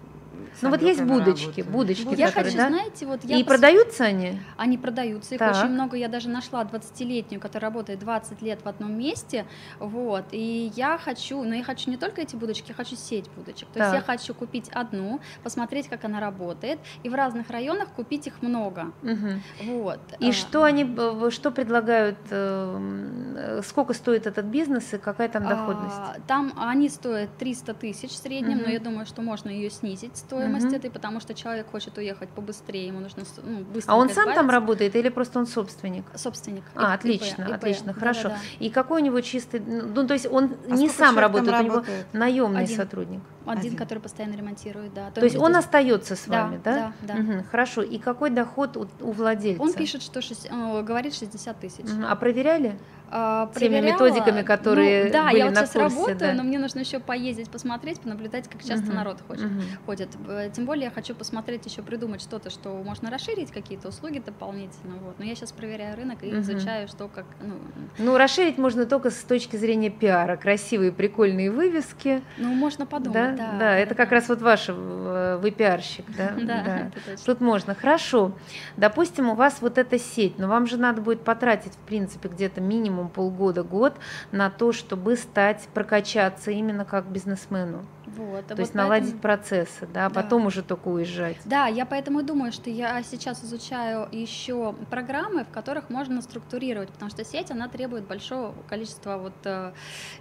ну 0.62 0.70
вот 0.70 0.82
есть 0.82 1.02
будочки, 1.02 1.60
работают. 1.60 1.68
будочки, 1.68 2.14
Я 2.16 2.26
которые, 2.28 2.44
хочу, 2.44 2.56
да? 2.56 2.68
знаете, 2.68 3.06
вот 3.06 3.20
я 3.24 3.36
И 3.38 3.42
пос- 3.42 3.46
продаются 3.46 4.04
они? 4.04 4.40
Они 4.56 4.78
продаются, 4.78 5.34
их 5.34 5.38
Так. 5.38 5.54
очень 5.56 5.68
много. 5.72 5.96
Я 5.96 6.08
даже 6.08 6.28
нашла 6.28 6.62
20-летнюю, 6.64 7.40
которая 7.40 7.70
работает 7.70 7.98
20 8.00 8.42
лет 8.42 8.60
в 8.64 8.68
одном 8.68 8.98
месте. 8.98 9.46
Вот. 9.78 10.24
И 10.32 10.72
я 10.76 10.98
хочу, 10.98 11.42
но 11.42 11.54
я 11.54 11.62
хочу 11.64 11.90
не 11.90 11.96
только 11.96 12.22
эти 12.22 12.36
будочки, 12.36 12.66
я 12.68 12.74
хочу 12.74 12.96
сеть 12.96 13.28
будочек. 13.36 13.68
То 13.68 13.78
есть 13.80 13.90
Так. 13.90 13.94
я 13.94 14.00
хочу 14.00 14.34
купить 14.34 14.68
одну, 14.70 15.20
посмотреть, 15.42 15.88
как 15.88 16.04
она 16.04 16.20
работает, 16.20 16.78
и 17.02 17.08
в 17.08 17.14
разных 17.14 17.50
районах 17.50 17.88
купить 17.88 18.26
их 18.26 18.42
много. 18.42 18.92
Мгм. 19.02 19.42
Вот. 19.62 20.00
И 20.20 20.30
А, 20.30 20.32
что 20.32 20.64
они, 20.64 20.84
что 21.30 21.50
предлагают, 21.50 22.18
э, 22.30 23.60
сколько 23.64 23.94
стоит 23.94 24.26
этот 24.26 24.46
бизнес 24.46 24.92
и 24.94 24.98
какая 24.98 25.28
там 25.28 25.46
доходность? 25.48 25.96
а, 25.96 26.16
Там 26.26 26.52
они 26.56 26.88
стоят 26.88 27.36
300 27.38 27.74
тысяч 27.74 28.10
в 28.10 28.16
среднем, 28.16 28.58
но 28.58 28.64
Мгм. 28.64 28.72
я 28.72 28.80
думаю, 28.80 29.06
что 29.06 29.22
можно 29.22 29.48
ее 29.48 29.70
снизить 29.70 30.16
стоимость 30.30 30.66
Мгм. 30.66 30.74
этой, 30.76 30.90
потому 30.90 31.20
что 31.20 31.34
человек 31.34 31.66
хочет 31.70 31.98
уехать 31.98 32.28
побыстрее, 32.28 32.86
ему 32.86 33.00
нужно 33.00 33.24
ну, 33.42 33.58
быстренько 33.64 33.92
А 33.92 33.96
он 33.96 34.08
сам 34.10 34.32
там 34.32 34.48
работает 34.48 34.94
или 34.94 35.08
просто 35.08 35.40
он 35.40 35.46
собственник? 35.46 36.04
Собственник. 36.14 36.62
А, 36.76 36.94
ИП, 36.94 37.00
отлично, 37.00 37.42
ИП. 37.42 37.52
отлично, 37.54 37.92
хорошо. 37.92 38.22
Да-да-да. 38.28 38.64
И 38.64 38.70
какой 38.70 39.02
у 39.02 39.04
него 39.04 39.20
чистый, 39.20 39.60
ну 39.60 40.06
то 40.06 40.14
есть 40.14 40.26
он 40.30 40.52
А 40.68 40.72
не 40.72 40.88
сам 40.88 41.14
там 41.14 41.18
работает, 41.18 41.48
у 41.60 41.62
него 41.64 41.74
работает? 41.76 42.06
наемный 42.12 42.62
Один. 42.62 42.76
сотрудник. 42.76 43.20
Один, 43.50 43.66
Один. 43.72 43.76
который 43.78 43.98
постоянно 43.98 44.34
ремонтирует, 44.36 44.94
да. 44.94 45.10
То 45.10 45.22
есть 45.24 45.36
он 45.36 45.52
здесь- 45.52 45.64
остается 45.64 46.16
с 46.16 46.24
Да, 46.26 46.44
вами, 46.44 46.60
да? 46.64 46.92
да, 47.02 47.14
да. 47.14 47.20
Мгм, 47.20 47.44
хорошо. 47.50 47.82
И 47.82 47.98
какой 47.98 48.30
доход 48.30 48.76
у, 48.76 48.86
у 49.00 49.10
владельца? 49.12 49.62
Он 49.62 49.72
пишет, 49.72 50.02
что 50.02 50.20
шесть- 50.22 50.48
э, 50.50 50.82
говорит 50.82 51.14
60 51.14 51.58
тысяч. 51.60 51.84
Мгм, 51.84 52.04
А 52.08 52.14
проверяли? 52.16 52.78
А, 53.12 53.50
Теми 53.56 53.70
проверяла, 53.80 53.92
методиками, 53.94 54.42
которые 54.42 55.06
ну, 55.06 55.12
да, 55.12 55.24
были 55.30 55.38
я 55.38 55.44
вот 55.46 55.54
на 55.56 55.66
сейчас 55.66 55.72
курсе, 55.72 55.96
работаю, 55.96 56.18
да. 56.20 56.32
но 56.34 56.42
мне 56.44 56.60
нужно 56.60 56.78
еще 56.78 57.00
поездить, 57.00 57.50
посмотреть, 57.50 58.00
понаблюдать, 58.00 58.46
как 58.48 58.62
часто 58.62 58.86
Мгм, 58.86 58.94
народ 58.94 59.16
хочет, 59.26 59.46
мгм. 59.46 59.62
ходит. 59.84 60.10
Тем 60.54 60.64
более 60.64 60.84
я 60.84 60.90
хочу 60.92 61.16
посмотреть, 61.16 61.66
еще 61.66 61.82
придумать 61.82 62.22
что-то, 62.22 62.50
что 62.50 62.68
можно 62.84 63.10
расширить, 63.10 63.50
какие-то 63.50 63.88
услуги 63.88 64.22
дополнительно. 64.24 64.94
Вот. 65.04 65.18
Но 65.18 65.24
я 65.24 65.34
сейчас 65.34 65.50
проверяю 65.50 65.96
рынок 65.96 66.22
и 66.22 66.30
Мгм. 66.30 66.40
изучаю, 66.42 66.86
что 66.86 67.08
как. 67.08 67.24
Ну, 67.42 67.54
Ну, 67.98 68.16
расширить 68.16 68.58
можно 68.58 68.86
только 68.86 69.10
с 69.10 69.16
точки 69.24 69.56
зрения 69.56 69.90
пиара. 69.90 70.36
Красивые, 70.36 70.92
прикольные 70.92 71.50
вывески. 71.50 72.22
ну, 72.38 72.54
можно 72.54 72.86
подумать. 72.86 73.12
да, 73.12 73.36
Да, 73.58 73.76
это 73.76 73.94
как 73.94 74.12
раз 74.12 74.28
вот 74.28 74.40
ваш, 74.42 74.66
э, 74.68 75.38
вы 75.40 75.50
пиарщик, 75.50 76.04
да? 76.16 76.32
Да, 76.40 76.62
да. 76.64 76.90
Тут 77.24 77.40
можно. 77.40 77.74
Хорошо. 77.74 78.32
Допустим, 78.76 79.28
у 79.30 79.34
вас 79.34 79.58
вот 79.60 79.78
эта 79.78 79.98
сеть, 79.98 80.38
но 80.38 80.48
вам 80.48 80.66
же 80.66 80.76
надо 80.76 81.00
будет 81.00 81.22
потратить, 81.22 81.74
в 81.74 81.78
принципе, 81.86 82.28
где-то 82.28 82.60
минимум 82.60 83.08
полгода, 83.08 83.62
год 83.62 83.94
на 84.32 84.50
то, 84.50 84.72
чтобы 84.72 85.16
стать, 85.16 85.68
прокачаться 85.74 86.50
именно 86.50 86.84
как 86.84 87.06
бизнесмену. 87.06 87.84
Вот, 88.16 88.46
То 88.46 88.54
вот 88.54 88.58
есть 88.58 88.72
поэтому- 88.72 88.82
наладить 88.82 89.20
процессы, 89.20 89.86
да, 89.92 90.06
а 90.06 90.08
Да. 90.10 90.22
потом 90.22 90.46
уже 90.46 90.62
только 90.62 90.88
уезжать. 90.88 91.36
Да, 91.44 91.66
я 91.66 91.86
поэтому 91.86 92.22
думаю, 92.22 92.52
что 92.52 92.70
я 92.70 93.02
сейчас 93.02 93.44
изучаю 93.44 94.08
еще 94.12 94.74
программы, 94.90 95.44
в 95.44 95.48
которых 95.50 95.90
можно 95.90 96.20
структурировать, 96.22 96.88
потому 96.90 97.10
что 97.10 97.24
сеть, 97.24 97.50
она 97.50 97.68
требует 97.68 98.04
большого 98.06 98.54
количества 98.68 99.16
вот, 99.18 99.34
э, 99.44 99.72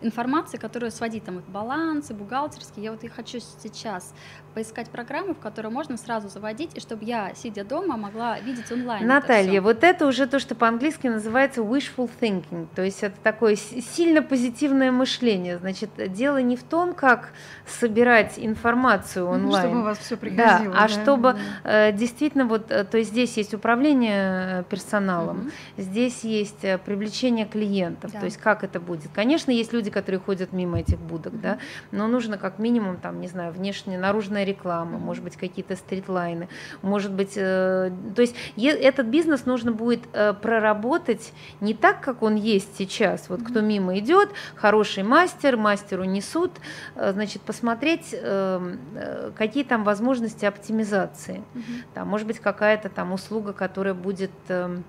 информации, 0.02 0.58
которую 0.58 0.92
сводить 0.92 1.24
там 1.26 1.42
балансы, 1.48 2.14
бухгалтерские. 2.14 2.86
Я 2.86 2.92
вот 2.92 3.04
и 3.04 3.08
хочу 3.08 3.40
сейчас 3.40 4.14
поискать 4.54 4.90
программы, 4.90 5.34
в 5.34 5.40
которые 5.40 5.72
можно 5.72 5.98
сразу 5.98 6.28
заводить, 6.30 6.76
и 6.76 6.80
чтобы 6.80 7.06
я, 7.06 7.34
сидя 7.36 7.64
дома, 7.64 7.98
могла 7.98 8.40
видеть 8.40 8.72
онлайн. 8.72 9.04
это 9.04 9.14
Наталья, 9.14 9.52
всё. 9.52 9.62
вот 9.62 9.84
это 9.84 10.08
уже 10.08 10.28
то, 10.28 10.40
что 10.40 10.56
по-английски 10.56 11.08
называется 11.08 11.62
wishful 11.62 12.10
thinking, 12.20 12.68
то 12.76 12.82
есть 12.84 13.04
это 13.04 13.16
такое 13.22 13.56
сильно 13.56 14.22
позитивное 14.22 14.92
мышление. 14.92 15.58
Значит, 15.60 15.90
дело 16.14 16.38
не 16.42 16.56
в 16.56 16.64
том, 16.64 16.94
как 16.94 17.32
собирать 17.80 18.34
информацию 18.38 19.26
Ну, 19.26 19.32
онлайн. 19.32 19.68
Чтобы 19.68 19.82
у 19.82 19.84
вас 19.84 19.98
все 20.00 20.16
Да, 20.16 20.20
приходило. 20.22 20.76
а 20.78 20.88
чтобы 20.88 21.36
э, 21.64 21.92
действительно 21.94 22.46
вот, 22.46 22.72
э, 22.72 22.84
то 22.84 22.98
есть 22.98 23.12
здесь 23.12 23.38
есть 23.38 23.54
управление 23.54 24.60
э, 24.60 24.64
персоналом, 24.70 25.38
Мгм. 25.38 25.52
здесь 25.78 26.24
есть 26.24 26.62
привлечение 26.86 27.46
клиентов, 27.46 28.12
Да. 28.12 28.20
то 28.20 28.26
есть 28.26 28.38
как 28.38 28.64
это 28.64 28.80
будет. 28.80 29.12
Конечно, 29.14 29.52
есть 29.52 29.74
люди, 29.74 29.90
которые 29.92 30.20
ходят 30.20 30.52
мимо 30.54 30.80
этих 30.80 31.00
будок, 31.00 31.40
да, 31.42 31.58
но 31.92 32.08
нужно 32.08 32.38
как 32.38 32.60
минимум 32.60 32.98
там, 32.98 33.22
не 33.22 33.28
знаю, 33.28 33.52
внешняя, 33.54 33.98
наружная 33.98 34.44
реклама, 34.44 34.98
Мгм. 34.98 35.06
может 35.06 35.24
быть 35.24 35.38
какие-то 35.38 35.76
стритлайны, 35.76 36.50
может 36.82 37.12
быть, 37.14 37.34
то 37.36 37.92
есть 38.18 38.36
этот 38.58 39.06
бизнес 39.08 39.46
нужно 39.46 39.72
будет 39.72 40.02
проработать 40.42 41.32
не 41.62 41.74
так, 41.74 42.02
как 42.02 42.22
он 42.24 42.36
есть 42.36 42.76
сейчас. 42.78 43.30
Вот 43.30 43.42
кто 43.44 43.62
мимо 43.62 43.98
идет, 44.00 44.30
хороший 44.56 45.04
мастер, 45.04 45.58
мастеру 45.58 46.04
несут, 46.04 46.52
значит, 46.96 47.42
посмотреть, 47.70 48.10
э, 48.14 48.76
э, 48.96 49.32
какие 49.38 49.64
там 49.64 49.84
возможности 49.84 50.46
оптимизации. 50.46 51.44
Мгм. 51.54 51.64
Там, 51.94 52.08
может 52.08 52.26
быть, 52.26 52.40
какая-то 52.40 52.90
там 52.90 53.12
услуга, 53.14 53.54
которая 53.54 53.94
будет 53.94 54.32
эм, 54.48 54.84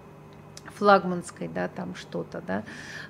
флагманской, 0.79 1.49
да, 1.49 1.69
там 1.69 1.95
что-то, 1.95 2.43
да, 2.47 2.63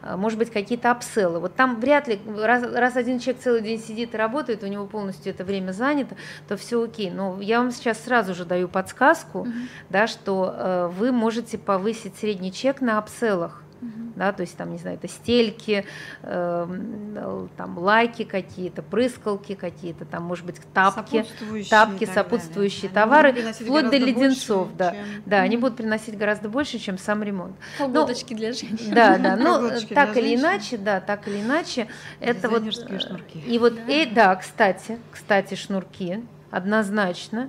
А, 0.02 0.16
может 0.16 0.38
быть, 0.38 0.50
какие-то 0.50 0.90
апселлы. 0.90 1.38
Вот 1.38 1.54
там 1.54 1.78
вряд 1.78 2.08
ли, 2.08 2.20
раз, 2.36 2.64
раз 2.74 2.96
один 2.96 3.20
человек 3.20 3.42
целый 3.42 3.60
день 3.60 3.78
сидит 3.78 4.14
и 4.14 4.16
работает, 4.16 4.64
у 4.64 4.66
него 4.66 4.86
полностью 4.86 5.32
это 5.32 5.44
время 5.44 5.70
занято, 5.72 6.16
то 6.48 6.56
все 6.56 6.82
окей. 6.82 7.10
Но 7.10 7.40
я 7.40 7.58
вам 7.60 7.70
сейчас 7.70 8.02
сразу 8.02 8.34
же 8.34 8.44
даю 8.44 8.66
подсказку, 8.68 9.44
Мгм. 9.44 9.68
да, 9.88 10.08
что 10.08 10.52
э, 10.56 10.90
вы 10.98 11.12
можете 11.12 11.58
повысить 11.58 12.16
средний 12.16 12.52
чек 12.52 12.80
на 12.80 12.98
апселлах 12.98 13.62
Мгм. 13.80 14.12
да, 14.16 14.32
то 14.32 14.42
есть 14.42 14.56
там, 14.56 14.72
не 14.72 14.78
знаю, 14.78 14.96
это 14.96 15.08
стельки, 15.08 15.84
э, 16.22 17.46
там 17.56 17.78
лайки 17.78 18.24
какие-то, 18.24 18.82
прыскалки 18.82 19.54
какие-то, 19.54 20.04
там, 20.04 20.22
может 20.24 20.44
быть, 20.44 20.56
тапки, 20.74 21.22
Сопутствующие 21.22 21.70
тапки, 21.70 22.04
сопутствующие 22.04 22.90
далее. 22.90 23.30
Они 23.30 23.42
товары, 23.42 23.52
вплоть 23.54 23.90
до 23.90 23.96
леденцов, 23.96 24.68
больше, 24.68 24.76
да. 24.78 24.90
чем- 24.92 25.04
Да, 25.26 25.40
они 25.40 25.56
Мгм. 25.56 25.60
будут 25.62 25.76
приносить 25.78 26.18
гораздо 26.18 26.48
больше, 26.48 26.78
чем 26.78 26.98
сам 26.98 27.22
ремонт. 27.22 27.56
Колготочки 27.78 28.34
для 28.34 28.52
женщин. 28.52 28.94
Да, 28.94 29.16
да, 29.18 29.36
но 29.36 29.54
Колготочки 29.58 29.94
так 29.94 30.16
или 30.16 30.26
женщин. 30.36 30.40
иначе, 30.44 30.78
да, 30.78 31.00
так 31.00 31.26
или 31.28 31.40
иначе, 31.40 31.86
это 32.20 32.48
вот... 32.48 32.62
Э, 32.66 32.98
шнурки. 32.98 33.38
И 33.38 33.58
вот, 33.58 33.74
Да. 33.76 33.92
э, 33.92 34.06
да, 34.06 34.36
кстати, 34.36 34.98
кстати, 35.10 35.54
шнурки, 35.54 36.22
однозначно, 36.50 37.48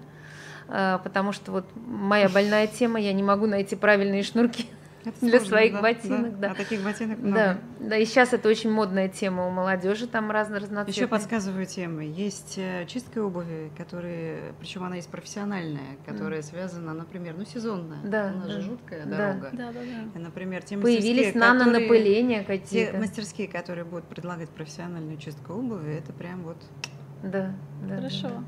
э, 0.69 0.99
потому 1.03 1.33
что 1.33 1.51
вот 1.51 1.65
моя 1.75 2.29
больная 2.29 2.67
тема, 2.67 2.99
я 2.99 3.11
не 3.13 3.23
могу 3.23 3.47
найти 3.47 3.75
правильные 3.75 4.23
шнурки. 4.23 4.67
Это 5.03 5.19
для 5.21 5.29
сложно, 5.31 5.47
своих 5.47 5.73
да, 5.73 5.81
ботинок, 5.81 6.39
да. 6.39 6.51
А 6.51 6.55
таких 6.55 6.83
ботинок 6.83 7.19
Да, 7.21 7.27
много. 7.27 7.57
да, 7.79 7.97
и 7.97 8.05
сейчас 8.05 8.33
это 8.33 8.47
очень 8.49 8.69
модная 8.71 9.09
тема 9.09 9.47
у 9.47 9.49
молодежи, 9.49 10.05
там 10.07 10.29
разно 10.29 10.59
разноцветные. 10.59 10.93
Еще 10.95 11.07
подсказываю 11.07 11.65
темы. 11.65 12.03
Есть 12.03 12.55
э, 12.57 12.85
чистка 12.87 13.19
обуви, 13.23 13.71
которые, 13.77 14.53
причем 14.59 14.83
она 14.83 14.97
есть 14.97 15.09
профессиональная, 15.09 15.97
которая 16.05 16.41
связана, 16.43 16.93
например, 16.93 17.35
ну 17.37 17.45
сезонная. 17.45 17.99
Да, 18.03 18.31
У 18.33 18.37
нас 18.39 18.47
да. 18.47 18.53
же 18.53 18.61
жуткая 18.61 19.05
Да. 19.05 19.17
дорога. 19.17 19.49
Да, 19.53 19.71
да, 19.71 19.79
да. 19.79 20.19
И, 20.19 20.23
например, 20.23 20.61
те 20.63 20.77
Появились 20.77 21.33
нанонапыления 21.33 22.41
Те 22.41 22.45
какие-то. 22.45 22.97
мастерские, 22.97 23.47
которые 23.47 23.85
будут 23.85 24.05
предлагать 24.05 24.49
профессиональную 24.49 25.17
чистку 25.17 25.53
обуви, 25.53 25.95
это 25.95 26.13
прям 26.13 26.43
вот 26.43 26.57
Да, 27.23 27.53
да, 27.87 27.95
Хорошо. 27.97 28.27
Да, 28.29 28.29
да. 28.29 28.43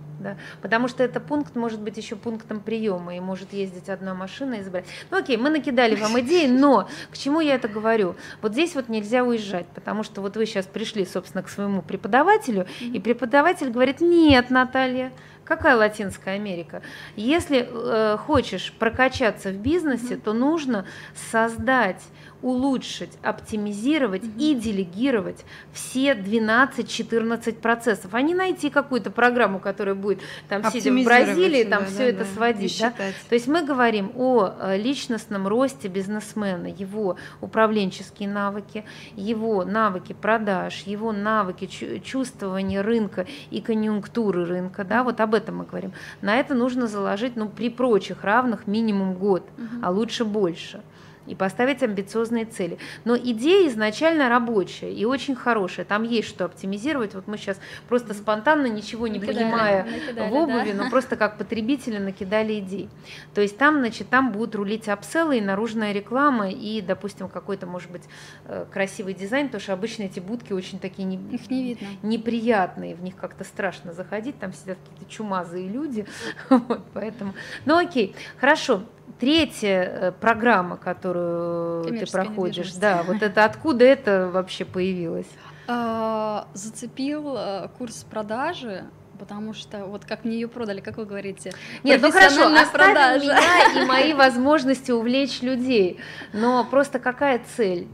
Потому 0.61 0.87
что 0.87 1.03
это 1.03 1.19
пункт 1.19 1.55
может 1.55 1.81
быть 1.81 1.97
еще 1.97 2.15
пунктом 2.15 2.59
приема, 2.59 3.15
и 3.15 3.19
может 3.19 3.53
ездить 3.53 3.89
одна 3.89 4.13
машина 4.13 4.55
и 4.55 4.61
забрать. 4.63 4.85
Ну 5.11 5.17
окей, 5.17 5.37
мы 5.37 5.49
накидали 5.49 5.95
вам 5.95 6.19
идеи, 6.21 6.47
но 6.47 6.89
к 7.11 7.17
чему 7.17 7.41
я 7.41 7.55
это 7.55 7.67
говорю? 7.67 8.15
Вот 8.41 8.53
здесь 8.53 8.75
вот 8.75 8.89
нельзя 8.89 9.23
уезжать, 9.23 9.67
потому 9.67 10.03
что 10.03 10.21
вот 10.21 10.35
вы 10.35 10.45
сейчас 10.45 10.65
пришли, 10.65 11.05
собственно, 11.05 11.43
к 11.43 11.49
своему 11.49 11.81
преподавателю, 11.81 12.67
и 12.79 12.99
преподаватель 12.99 13.69
говорит, 13.69 14.01
нет, 14.01 14.49
Наталья, 14.49 15.11
Какая 15.45 15.75
Латинская 15.75 16.35
Америка? 16.35 16.81
Если 17.17 17.67
э, 17.69 18.17
хочешь 18.17 18.71
прокачаться 18.79 19.49
в 19.49 19.57
бизнесе, 19.57 20.15
mm-hmm. 20.15 20.21
то 20.21 20.33
нужно 20.33 20.85
создать 21.31 22.01
улучшить, 22.41 23.11
оптимизировать 23.23 24.23
mm-hmm. 24.23 24.39
и 24.39 24.55
делегировать 24.55 25.45
все 25.71 26.13
12-14 26.13 27.53
процессов, 27.59 28.13
а 28.13 28.21
не 28.21 28.33
найти 28.33 28.69
какую-то 28.69 29.11
программу, 29.11 29.59
которая 29.59 29.95
будет 29.95 30.12
там 30.49 30.63
сидя 30.71 30.91
в 30.91 31.03
Бразилии, 31.03 31.63
там 31.63 31.83
да, 31.83 31.89
все 31.89 31.97
да, 31.97 32.03
это 32.05 32.19
да, 32.19 32.25
сводить. 32.25 32.79
Да? 32.79 32.93
То 33.29 33.35
есть 33.35 33.47
мы 33.47 33.63
говорим 33.63 34.11
о 34.15 34.53
э, 34.59 34.77
личностном 34.77 35.47
росте 35.47 35.87
бизнесмена, 35.87 36.67
его 36.67 37.17
управленческие 37.41 38.29
навыки, 38.29 38.85
его 39.15 39.63
навыки 39.63 40.13
продаж, 40.13 40.83
его 40.85 41.11
навыки 41.11 41.67
чувствования 42.03 42.81
рынка 42.83 43.25
и 43.51 43.61
конъюнктуры 43.61 44.45
рынка, 44.45 44.83
да, 44.83 45.03
вот 45.03 45.19
об 45.19 45.33
этом 45.33 45.57
мы 45.57 45.65
говорим. 45.65 45.93
На 46.21 46.35
это 46.35 46.53
нужно 46.53 46.87
заложить, 46.87 47.35
ну, 47.35 47.49
при 47.49 47.69
прочих 47.69 48.23
равных 48.23 48.67
минимум 48.67 49.13
год, 49.15 49.43
угу. 49.57 49.67
а 49.81 49.91
лучше 49.91 50.25
больше 50.25 50.81
и 51.27 51.35
поставить 51.35 51.83
амбициозные 51.83 52.45
цели. 52.45 52.77
Но 53.05 53.15
идея 53.15 53.67
изначально 53.69 54.29
рабочая 54.29 54.91
и 54.91 55.05
очень 55.05 55.35
хорошая. 55.35 55.85
Там 55.85 56.03
есть 56.03 56.27
что 56.27 56.45
оптимизировать. 56.45 57.13
Вот 57.13 57.27
мы 57.27 57.37
сейчас 57.37 57.59
просто 57.87 58.13
спонтанно, 58.13 58.67
ничего 58.67 59.07
не 59.07 59.19
накидали, 59.19 59.37
понимая 59.37 59.83
накидали, 59.85 60.29
в 60.29 60.33
обуви, 60.33 60.71
да. 60.71 60.83
но 60.83 60.89
просто 60.89 61.15
как 61.15 61.37
потребители 61.37 61.97
накидали 61.97 62.59
идей. 62.59 62.89
То 63.33 63.41
есть 63.41 63.57
там, 63.57 63.79
значит, 63.79 64.09
там 64.09 64.31
будут 64.31 64.55
рулить 64.55 64.87
апселлы 64.89 65.37
и 65.37 65.41
наружная 65.41 65.93
реклама, 65.93 66.49
и, 66.49 66.81
допустим, 66.81 67.29
какой-то, 67.29 67.65
может 67.65 67.91
быть, 67.91 68.03
э, 68.45 68.65
красивый 68.71 69.13
дизайн, 69.13 69.47
потому 69.47 69.61
что 69.61 69.73
обычно 69.73 70.03
эти 70.03 70.19
будки 70.19 70.53
очень 70.53 70.79
такие 70.79 71.05
не, 71.05 71.17
Их 71.35 71.49
не 71.49 71.63
видно. 71.63 71.87
неприятные, 72.01 72.95
в 72.95 73.03
них 73.03 73.15
как-то 73.15 73.43
страшно 73.43 73.93
заходить, 73.93 74.39
там 74.39 74.53
сидят 74.53 74.77
какие-то 74.79 75.11
чумазые 75.11 75.67
люди. 75.69 76.05
Вот, 76.63 76.81
поэтому. 76.93 77.33
Ну 77.65 77.77
окей, 77.77 78.15
хорошо. 78.37 78.83
Третья 79.19 79.81
э, 79.81 80.11
программа, 80.11 80.77
которую 80.77 81.83
ты 81.83 82.11
проходишь, 82.11 82.73
да, 82.73 83.03
вот 83.03 83.21
это 83.21 83.45
откуда 83.45 83.85
это 83.85 84.29
вообще 84.31 84.65
появилось? 84.65 85.27
А, 85.67 86.47
зацепил 86.53 87.35
э, 87.37 87.69
курс 87.77 88.05
продажи 88.09 88.85
потому 89.19 89.53
что 89.53 89.85
вот 89.85 90.03
как 90.03 90.25
мне 90.25 90.35
ее 90.35 90.47
продали, 90.49 90.81
как 90.81 90.97
вы 90.97 91.05
говорите, 91.05 91.53
нет, 91.83 92.01
ну 92.01 92.11
хорошо, 92.11 92.49
продажа. 92.73 93.23
меня 93.23 93.83
и 93.83 93.85
мои 93.85 94.13
возможности 94.25 94.91
увлечь 94.91 95.41
людей, 95.41 95.99
но 96.33 96.65
просто 96.65 96.99
какая 96.99 97.41
цель? 97.55 97.87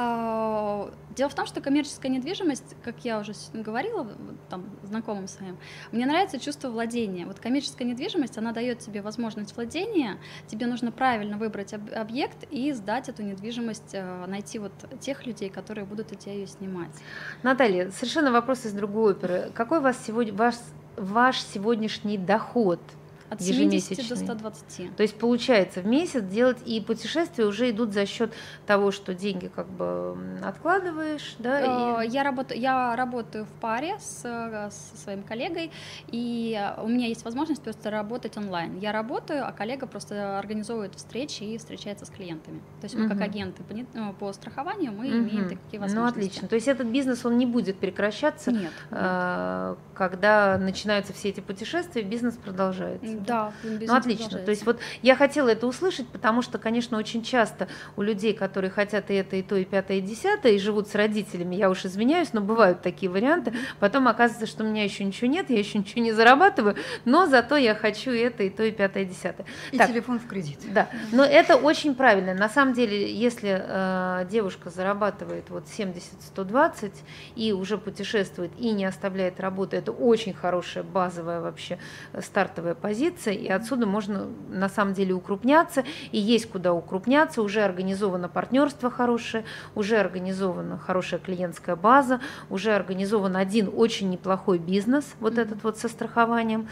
А, 0.00 0.92
дело 1.16 1.28
в 1.28 1.34
том, 1.34 1.44
что 1.44 1.60
коммерческая 1.60 2.12
недвижимость, 2.12 2.76
как 2.84 3.04
я 3.04 3.18
уже 3.18 3.32
говорила 3.52 4.06
там, 4.48 4.66
знакомым 4.84 5.26
своим, 5.26 5.58
мне 5.90 6.06
нравится 6.06 6.38
чувство 6.38 6.68
владения. 6.68 7.26
Вот 7.26 7.40
коммерческая 7.40 7.88
недвижимость, 7.88 8.38
она 8.38 8.52
дает 8.52 8.78
тебе 8.78 9.02
возможность 9.02 9.56
владения, 9.56 10.18
тебе 10.46 10.66
нужно 10.66 10.92
правильно 10.92 11.36
выбрать 11.36 11.74
объект 11.74 12.44
и 12.48 12.70
сдать 12.70 13.08
эту 13.08 13.24
недвижимость, 13.24 13.90
э, 13.92 14.26
найти 14.26 14.60
вот 14.60 14.72
тех 15.00 15.26
людей, 15.26 15.50
которые 15.50 15.84
будут 15.84 16.12
у 16.12 16.14
тебя 16.14 16.34
ее 16.34 16.46
снимать. 16.46 16.94
Наталья, 17.42 17.90
совершенно 17.90 18.30
вопрос 18.30 18.66
из 18.66 18.74
другой 18.74 19.14
оперы. 19.14 19.50
Какой 19.52 19.78
у 19.78 19.82
вас 19.82 19.98
сегодня, 20.06 20.32
ваш, 20.32 20.54
ваш 20.96 21.42
сегодняшний 21.42 22.18
доход– 22.18 22.78
от 23.30 23.42
70 23.42 24.08
до 24.08 24.16
120. 24.16 24.96
То 24.96 25.02
есть 25.02 25.18
получается 25.18 25.80
в 25.80 25.86
месяц 25.86 26.22
делать 26.24 26.58
и 26.66 26.80
путешествия 26.80 27.44
уже 27.44 27.70
идут 27.70 27.92
за 27.92 28.06
счет 28.06 28.32
того, 28.66 28.90
что 28.90 29.14
деньги 29.14 29.50
как 29.54 29.68
бы 29.68 30.16
откладываешь, 30.42 31.36
да? 31.38 31.60
И... 31.60 32.06
Э, 32.06 32.08
я 32.08 32.22
работаю, 32.22 32.60
я 32.60 32.96
работаю 32.96 33.44
в 33.44 33.60
паре 33.60 33.98
с, 33.98 34.22
со 34.22 34.96
своим 34.96 35.22
коллегой, 35.22 35.70
и 36.08 36.58
у 36.82 36.88
меня 36.88 37.06
есть 37.06 37.24
возможность 37.24 37.62
просто 37.62 37.90
работать 37.90 38.36
онлайн. 38.36 38.78
Я 38.78 38.92
работаю, 38.92 39.46
а 39.46 39.52
коллега 39.52 39.86
просто 39.86 40.38
организовывает 40.38 40.94
встречи 40.94 41.42
и 41.42 41.58
встречается 41.58 42.06
с 42.06 42.10
клиентами. 42.10 42.60
То 42.80 42.84
есть 42.84 42.94
мы 42.94 43.06
угу. 43.06 43.14
как 43.14 43.22
агенты 43.22 43.62
по, 43.62 43.74
ну, 43.94 44.12
по 44.14 44.32
страхованию 44.32 44.92
мы 44.92 45.08
угу. 45.08 45.16
имеем 45.16 45.48
такие 45.48 45.80
возможности. 45.80 45.96
Ну 45.96 46.06
отлично. 46.06 46.48
То 46.48 46.54
есть 46.54 46.68
этот 46.68 46.86
бизнес 46.86 47.24
он 47.24 47.36
не 47.38 47.46
будет 47.46 47.78
прекращаться. 47.78 48.52
Нет. 48.52 48.72
Э, 48.90 49.76
когда 49.94 50.58
начинаются 50.58 51.12
все 51.12 51.28
эти 51.28 51.40
путешествия, 51.40 52.02
бизнес 52.02 52.34
продолжается. 52.34 53.17
Да, 53.26 53.52
ну 53.62 53.94
отлично. 53.94 54.38
То 54.38 54.50
есть 54.50 54.64
вот 54.64 54.78
я 55.02 55.16
хотела 55.16 55.48
это 55.48 55.66
услышать, 55.66 56.06
потому 56.08 56.42
что, 56.42 56.58
конечно, 56.58 56.98
очень 56.98 57.22
часто 57.22 57.68
у 57.96 58.02
людей, 58.02 58.32
которые 58.32 58.70
хотят 58.70 59.10
и 59.10 59.14
это, 59.14 59.36
и 59.36 59.42
то, 59.42 59.56
и 59.56 59.64
пятое, 59.64 59.98
и 59.98 60.00
десятое, 60.00 60.52
и 60.52 60.58
живут 60.58 60.88
с 60.88 60.94
родителями, 60.94 61.54
я 61.54 61.70
уж 61.70 61.84
извиняюсь, 61.84 62.32
но 62.32 62.40
бывают 62.40 62.82
такие 62.82 63.10
варианты, 63.10 63.52
потом 63.80 64.08
оказывается, 64.08 64.46
что 64.46 64.64
у 64.64 64.66
меня 64.66 64.84
еще 64.84 65.04
ничего 65.04 65.30
нет, 65.30 65.50
я 65.50 65.58
еще 65.58 65.78
ничего 65.78 66.02
не 66.02 66.12
зарабатываю, 66.12 66.76
но 67.04 67.26
зато 67.26 67.56
я 67.56 67.74
хочу 67.74 68.10
и 68.10 68.18
это, 68.18 68.42
и 68.42 68.50
то, 68.50 68.62
и 68.62 68.70
пятое, 68.70 69.04
и 69.04 69.06
десятое. 69.06 69.46
И 69.72 69.78
так, 69.78 69.88
телефон 69.88 70.18
в 70.18 70.26
кредит. 70.26 70.58
Да, 70.72 70.88
но 71.12 71.24
это 71.24 71.56
очень 71.56 71.94
правильно. 71.94 72.34
На 72.34 72.48
самом 72.48 72.74
деле, 72.74 73.12
если 73.12 73.60
э, 73.60 74.26
девушка 74.30 74.70
зарабатывает 74.70 75.50
вот 75.50 75.64
70-120 75.64 76.92
и 77.36 77.52
уже 77.52 77.78
путешествует 77.78 78.52
и 78.58 78.70
не 78.70 78.84
оставляет 78.84 79.40
работы, 79.40 79.76
это 79.76 79.92
очень 79.92 80.32
хорошая 80.32 80.84
базовая 80.84 81.40
вообще 81.40 81.78
э, 82.12 82.22
стартовая 82.22 82.74
позиция, 82.74 83.07
позиция, 83.08 83.34
и 83.34 83.48
отсюда 83.48 83.86
можно 83.86 84.26
на 84.48 84.68
самом 84.68 84.94
деле 84.94 85.14
укрупняться, 85.14 85.84
и 86.12 86.18
есть 86.18 86.50
куда 86.50 86.72
укрупняться, 86.72 87.42
уже 87.42 87.62
организовано 87.62 88.28
партнерство 88.28 88.90
хорошее, 88.90 89.44
уже 89.74 89.96
организована 89.96 90.78
хорошая 90.78 91.20
клиентская 91.20 91.76
база, 91.76 92.20
уже 92.50 92.72
организован 92.74 93.36
один 93.36 93.70
очень 93.74 94.10
неплохой 94.10 94.58
бизнес, 94.58 95.04
вот 95.20 95.38
этот 95.38 95.62
вот 95.64 95.78
со 95.78 95.88
страхованием, 95.88 96.68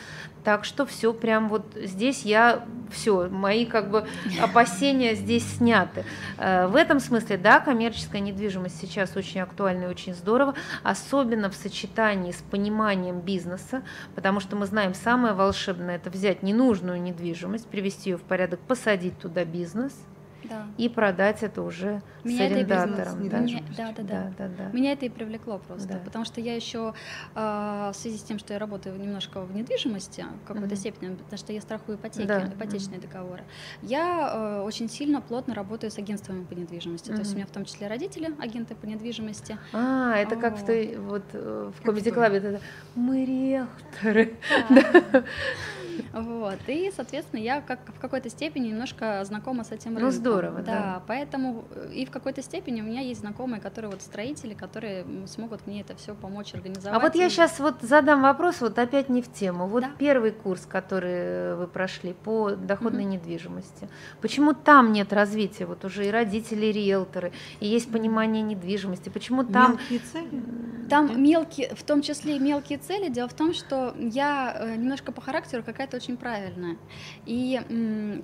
так 0.47 0.65
что 0.65 0.87
все 0.87 1.13
прям 1.13 1.49
вот 1.49 1.67
здесь 1.75 2.23
я 2.23 2.65
все, 2.93 3.29
мои 3.29 3.67
как 3.67 3.91
бы 3.91 4.07
опасения 4.41 5.17
здесь 5.17 5.45
сняты. 5.57 6.05
Э, 6.39 6.69
в 6.69 6.77
этом 6.77 7.01
смысле, 7.01 7.37
да, 7.37 7.59
коммерческая 7.59 8.21
недвижимость 8.21 8.81
сейчас 8.81 9.17
очень 9.17 9.41
актуальна 9.41 9.87
и 9.87 9.89
очень 9.89 10.15
здорово, 10.15 10.55
особенно 10.85 11.51
в 11.51 11.57
сочетании 11.57 12.31
с 12.31 12.43
пониманием 12.49 13.19
бизнеса, 13.19 13.83
потому 14.15 14.39
что 14.39 14.55
мы 14.55 14.67
знаем, 14.67 14.95
самое 14.95 15.35
волшебное 15.35 15.97
это 15.97 16.11
взять 16.11 16.27
взять 16.37 16.45
ненужную 16.45 17.03
недвижимость, 17.03 17.67
привести 17.67 18.11
ее 18.11 18.17
в 18.17 18.23
порядок, 18.23 18.61
посадить 18.61 19.19
туда 19.19 19.45
бизнес– 19.45 19.95
да. 20.45 20.67
и 20.77 20.89
продать 20.89 21.43
это 21.43 21.63
уже 21.63 22.03
Меня 22.25 22.49
с 22.49 22.53
арендатором. 22.53 23.29
да? 23.29 23.39
Меня, 23.41 23.63
да, 23.77 23.93
да, 23.97 24.03
да, 24.03 24.33
да, 24.39 24.49
да. 24.49 24.71
Меня 24.73 24.93
это 24.93 25.07
и 25.07 25.09
привлекло 25.09 25.59
просто, 25.59 25.89
да. 25.89 25.99
потому 26.05 26.25
что 26.25 26.41
я 26.41 26.55
еще 26.55 26.95
э, 27.35 27.91
в 27.93 27.97
связи 27.97 28.19
с 28.19 28.23
тем, 28.23 28.39
что 28.39 28.53
я 28.53 28.59
работаю 28.59 28.99
немножко 28.99 29.41
в 29.43 29.55
недвижимости 29.55 30.25
в 30.45 30.47
какой-то 30.47 30.75
mm 30.75 30.77
степени, 30.77 31.15
потому 31.15 31.39
что 31.39 31.53
я 31.53 31.61
страхую 31.61 31.97
ипотеки, 31.97 32.27
да. 32.27 32.47
ипотечные 32.47 32.99
mm 32.99 33.09
договоры, 33.09 33.45
я 33.83 34.61
э, 34.61 34.63
очень 34.63 34.89
сильно 34.89 35.21
плотно 35.21 35.55
работаю 35.55 35.91
с 35.91 35.99
агентствами 35.99 36.45
по 36.45 36.55
недвижимости. 36.55 37.11
mm 37.11 37.15
То 37.15 37.21
есть 37.21 37.33
у 37.33 37.37
меня 37.37 37.47
в 37.47 37.51
том 37.51 37.65
числе 37.65 37.89
родители 37.89 38.35
агенты 38.39 38.75
по 38.75 38.87
недвижимости. 38.87 39.59
А, 39.73 40.17
это 40.17 40.37
как 40.37 40.59
в 40.59 40.67
той 40.67 40.97
вот 40.97 41.25
э, 41.33 41.71
в 41.83 41.89
это 42.07 42.61
мы 42.95 43.25
риэлторы. 43.25 44.35
Да. 44.69 45.25
Вот. 46.17 46.59
И, 46.67 46.91
соответственно, 46.97 47.41
я 47.41 47.61
как 47.61 47.81
в 47.95 48.01
какой-то 48.01 48.31
степени 48.31 48.69
немножко 48.69 49.23
знакома 49.25 49.65
с 49.65 49.73
этим 49.73 49.93
ну, 49.93 50.01
рынком. 50.01 50.07
Ну, 50.07 50.11
здорово, 50.11 50.63
да. 50.63 50.73
Да, 50.73 51.03
поэтому 51.07 51.65
э, 51.75 51.93
и 51.93 52.07
в 52.07 52.11
какой-то 52.11 52.43
степени 52.43 52.81
у 52.81 52.85
меня 52.85 53.03
есть 53.03 53.21
знакомые, 53.21 53.61
которые 53.61 53.91
вот 53.91 54.01
строители, 54.01 54.55
которые 54.55 55.05
смогут 55.27 55.67
мне 55.67 55.83
это 55.83 55.95
все 55.97 56.15
помочь 56.15 56.55
организовать. 56.55 56.97
А 56.97 57.01
вот 57.01 57.15
я 57.15 57.29
сейчас 57.29 57.61
вот 57.61 57.83
задам 57.83 58.23
вопрос, 58.23 58.63
вот 58.63 58.79
опять 58.79 59.11
не 59.11 59.21
в 59.21 59.31
тему. 59.31 59.67
Вот 59.67 59.83
да? 59.83 59.91
первый 59.99 60.31
курс, 60.31 60.67
который 60.67 61.55
вы 61.57 61.67
прошли 61.67 62.15
по 62.15 62.53
доходной 62.53 63.03
mm-hmm. 63.03 63.07
недвижимости. 63.07 63.89
Почему 64.23 64.55
там 64.55 64.93
нет 64.93 65.13
развития? 65.13 65.67
Вот 65.67 65.85
уже 65.85 66.07
и 66.07 66.11
родители, 66.11 66.67
и 66.67 66.73
риэлторы, 66.73 67.33
и 67.61 67.67
есть 67.67 67.93
понимание 67.93 68.43
недвижимости. 68.43 69.11
Почему 69.11 69.45
там... 69.45 69.73
Мелкие 69.73 69.99
цели? 69.99 70.43
Там 70.89 71.23
мелкие, 71.23 71.75
в 71.75 71.83
том 71.83 72.01
числе 72.01 72.37
и 72.37 72.39
мелкие 72.39 72.79
цели. 72.79 73.09
Дело 73.11 73.29
в 73.29 73.35
том, 73.35 73.53
что 73.53 73.95
я 73.99 74.57
э, 74.59 74.77
немножко 74.77 75.13
по 75.13 75.21
характеру 75.21 75.63
какая-то 75.65 75.97
очень 75.97 76.06
правильная. 76.15 76.77
И 77.25 77.61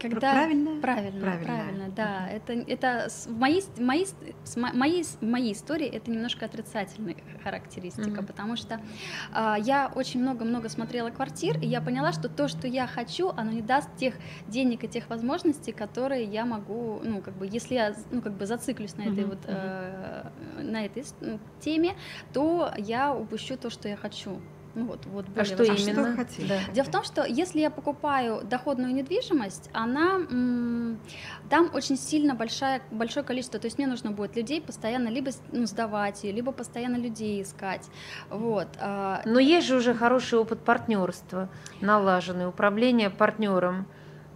когда... 0.01 0.33
Правильная? 0.33 0.81
Правильно, 0.81 1.21
правильно, 1.21 1.45
правильно 1.45 1.88
да. 1.95 2.29
Это, 2.29 2.53
это 2.53 3.09
в 3.27 3.38
моей, 3.38 3.62
моей, 3.79 4.07
моей, 4.57 5.05
моей 5.21 5.53
истории 5.53 5.87
это 5.87 6.11
немножко 6.11 6.47
отрицательная 6.47 7.16
характеристика, 7.42 8.09
mm-hmm. 8.09 8.27
потому 8.27 8.57
что 8.57 8.81
э, 9.35 9.55
я 9.61 9.90
очень 9.95 10.21
много-много 10.21 10.68
смотрела 10.68 11.11
квартир, 11.11 11.59
и 11.59 11.66
я 11.66 11.81
поняла, 11.81 12.12
что 12.12 12.29
то, 12.29 12.49
что 12.49 12.66
я 12.68 12.87
хочу, 12.87 13.31
оно 13.31 13.51
не 13.51 13.62
даст 13.62 13.95
тех 13.97 14.14
денег 14.49 14.85
и 14.85 14.88
тех 14.88 15.09
возможностей, 15.11 15.73
которые 15.73 16.25
я 16.25 16.45
могу, 16.45 17.01
ну, 17.03 17.21
как 17.21 17.35
бы, 17.35 17.49
если 17.51 17.75
я, 17.75 17.95
ну, 18.11 18.23
как 18.23 18.35
бы 18.35 18.47
зациклюсь 18.47 18.97
на 18.97 19.03
этой 19.03 19.25
mm-hmm. 19.25 19.29
вот, 19.29 19.38
э, 19.47 20.31
на 20.62 20.85
этой 20.85 21.05
теме, 21.61 21.95
то 22.33 22.73
я 22.77 23.14
упущу 23.14 23.57
то, 23.57 23.71
что 23.71 23.88
я 23.88 23.97
хочу. 23.97 24.40
Ну 24.75 24.87
вот, 24.87 25.05
вот 25.07 25.27
А 25.37 25.45
что 25.45 25.59
возможно. 25.59 25.75
А 25.75 25.77
что 25.77 25.91
именно? 25.91 26.17
хотели? 26.17 26.49
Да. 26.49 26.73
Дело 26.73 26.87
в 26.87 26.91
том, 26.91 27.05
что 27.05 27.25
если 27.25 27.61
я 27.61 27.71
покупаю 27.71 28.43
доходную 28.43 28.95
недвижимость, 28.95 29.69
она 29.73 30.19
там 31.51 31.71
очень 31.75 31.97
сильно 31.99 32.35
большая, 32.35 32.83
большое 32.91 33.25
количество, 33.25 33.61
то 33.61 33.67
есть 33.67 33.79
мне 33.79 33.87
нужно 33.87 34.11
будет 34.11 34.37
людей 34.37 34.61
постоянно 34.63 35.09
либо 35.09 35.31
ну, 35.53 35.67
сдавать 35.67 36.25
ее, 36.25 36.33
либо 36.33 36.53
постоянно 36.53 36.97
людей 36.97 37.43
искать, 37.43 37.87
вот. 38.31 38.69
а, 38.81 39.21
Но 39.27 39.39
есть 39.39 39.67
же 39.67 39.77
уже 39.77 39.95
хороший 39.95 40.39
опыт 40.39 40.61
партнерства, 40.61 41.49
налаженный, 41.81 42.49
управление 42.49 43.11
партнером 43.11 43.87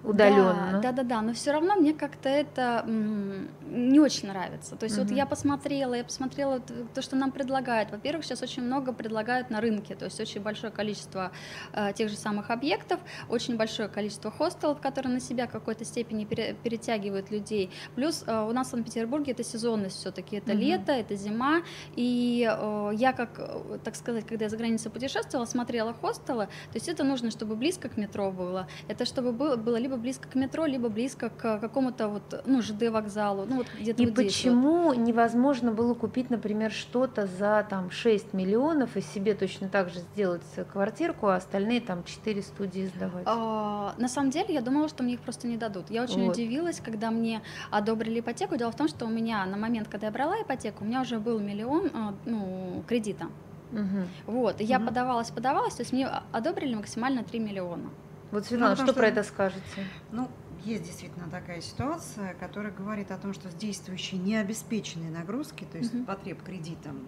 удаленно. 0.06 0.80
Да, 0.82 0.92
да, 0.92 1.02
да, 1.02 1.22
но 1.22 1.32
все 1.32 1.52
равно 1.52 1.74
мне 1.76 1.92
как-то 1.92 2.28
это 2.28 2.84
не 2.86 4.00
очень 4.00 4.28
нравится. 4.28 4.76
То 4.76 4.84
есть 4.84 4.96
вот 4.98 5.06
Мгм. 5.08 5.16
я 5.16 5.26
посмотрела, 5.26 5.94
я 5.94 6.04
посмотрела 6.04 6.60
то, 6.94 7.02
что 7.02 7.16
нам 7.16 7.32
предлагают. 7.32 7.90
Во-первых, 7.90 8.24
сейчас 8.24 8.42
очень 8.42 8.62
много 8.62 8.92
предлагают 8.92 9.50
на 9.50 9.60
рынке, 9.60 9.94
то 9.94 10.04
есть 10.06 10.20
очень 10.20 10.40
большое 10.40 10.72
количество 10.72 11.32
э, 11.72 11.92
тех 11.94 12.08
же 12.08 12.16
самых 12.16 12.50
объектов, 12.50 13.00
очень 13.28 13.56
большое 13.56 13.88
количество 13.88 14.30
хостелов, 14.30 14.80
которые 14.80 15.12
на 15.12 15.20
себя 15.20 15.46
в 15.46 15.50
какой-то 15.50 15.84
степени 15.84 16.24
пере- 16.24 16.54
перетягивают 16.54 17.30
людей. 17.30 17.70
Плюс 17.94 18.24
э, 18.26 18.46
у 18.48 18.52
нас 18.52 18.68
в 18.68 18.70
Санкт-Петербурге 18.70 19.32
это 19.32 19.42
сезонность 19.44 19.96
все-таки, 19.98 20.36
это 20.36 20.52
Мгм. 20.52 20.60
лето, 20.60 20.92
это 20.92 21.16
зима, 21.16 21.62
и 21.96 22.48
э, 22.50 22.90
я 22.94 23.12
как, 23.12 23.30
э, 23.38 23.78
так 23.82 23.96
сказать, 23.96 24.26
когда 24.26 24.44
я 24.44 24.48
за 24.48 24.56
границей 24.56 24.90
путешествовала, 24.90 25.46
смотрела 25.46 25.92
хостелы, 25.94 26.46
то 26.46 26.74
есть 26.74 26.88
это 26.88 27.04
нужно, 27.04 27.30
чтобы 27.30 27.56
близко 27.56 27.88
к 27.88 27.96
метро 27.96 28.30
было, 28.30 28.66
это 28.88 29.04
чтобы 29.04 29.32
было, 29.32 29.56
было 29.56 29.76
либо 29.76 29.95
близко 29.96 30.28
к 30.28 30.34
метро, 30.34 30.66
либо 30.66 30.88
близко 30.88 31.30
к 31.30 31.58
какому-то 31.58 32.08
вот, 32.08 32.42
ну, 32.46 32.62
ЖД 32.62 32.90
вокзалу, 32.90 33.46
ну 33.46 33.56
вот 33.56 33.66
где-то 33.78 34.02
И 34.02 34.06
вот 34.06 34.14
здесь 34.14 34.44
вот. 34.44 34.52
почему 34.52 34.94
невозможно 34.94 35.72
было 35.72 35.94
купить, 35.94 36.30
например, 36.30 36.70
что-то 36.72 37.26
за 37.26 37.66
там 37.68 37.90
6 37.90 38.32
миллионов 38.32 38.96
и 38.96 39.00
себе 39.00 39.34
точно 39.34 39.68
так 39.68 39.90
же 39.90 40.00
сделать 40.00 40.42
квартирку, 40.72 41.28
а 41.28 41.36
остальные 41.36 41.80
там 41.80 42.04
4 42.04 42.42
студии 42.42 42.86
сдавать? 42.94 43.24
А, 43.26 43.94
на 43.98 44.08
самом 44.08 44.30
деле, 44.30 44.54
я 44.54 44.60
думала, 44.60 44.88
что 44.88 45.02
мне 45.02 45.14
их 45.14 45.20
просто 45.20 45.46
не 45.46 45.56
дадут. 45.56 45.90
Я 45.90 46.02
очень 46.02 46.24
Вот. 46.26 46.34
удивилась, 46.34 46.80
когда 46.80 47.10
мне 47.10 47.42
одобрили 47.70 48.20
ипотеку. 48.20 48.56
Дело 48.56 48.70
в 48.72 48.76
том, 48.76 48.88
что 48.88 49.06
у 49.06 49.08
меня 49.08 49.44
на 49.46 49.56
момент, 49.56 49.88
когда 49.88 50.06
я 50.08 50.12
брала 50.12 50.34
ипотеку, 50.42 50.84
у 50.84 50.86
меня 50.86 51.00
уже 51.02 51.18
был 51.18 51.38
миллион 51.38 51.90
а, 51.94 52.14
ну, 52.24 52.82
кредита. 52.86 53.26
Мгм. 53.72 54.06
Вот, 54.26 54.60
я 54.60 54.78
Мгм. 54.78 54.88
подавалась, 54.88 55.30
подавалась, 55.30 55.74
то 55.74 55.82
есть 55.82 55.92
мне 55.92 56.08
одобрили 56.32 56.74
максимально 56.74 57.24
3 57.24 57.40
миллиона. 57.40 57.90
Вот, 58.36 58.44
Светлана, 58.44 58.72
потому 58.72 58.86
что 58.88 58.92
что- 58.92 59.00
про 59.00 59.08
это 59.08 59.22
скажете? 59.22 59.86
Ну, 60.12 60.28
есть 60.62 60.82
действительно 60.82 61.26
такая 61.30 61.62
ситуация, 61.62 62.34
которая 62.34 62.70
говорит 62.70 63.10
о 63.10 63.16
том, 63.16 63.32
что 63.32 63.48
с 63.50 63.54
действующей 63.54 64.18
необеспеченной 64.18 65.08
нагрузки, 65.08 65.64
то 65.64 65.78
есть 65.78 65.94
Мгм. 65.94 66.04
потреб 66.04 66.42
кредитом, 66.42 67.06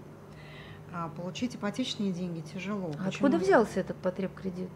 а, 0.90 1.08
получить 1.10 1.54
ипотечные 1.56 2.12
деньги 2.12 2.40
тяжело. 2.40 2.86
А 2.86 2.92
Почему? 2.92 3.08
откуда 3.08 3.36
взялся 3.36 3.78
этот 3.80 3.98
потреб 3.98 4.34
кредит? 4.34 4.70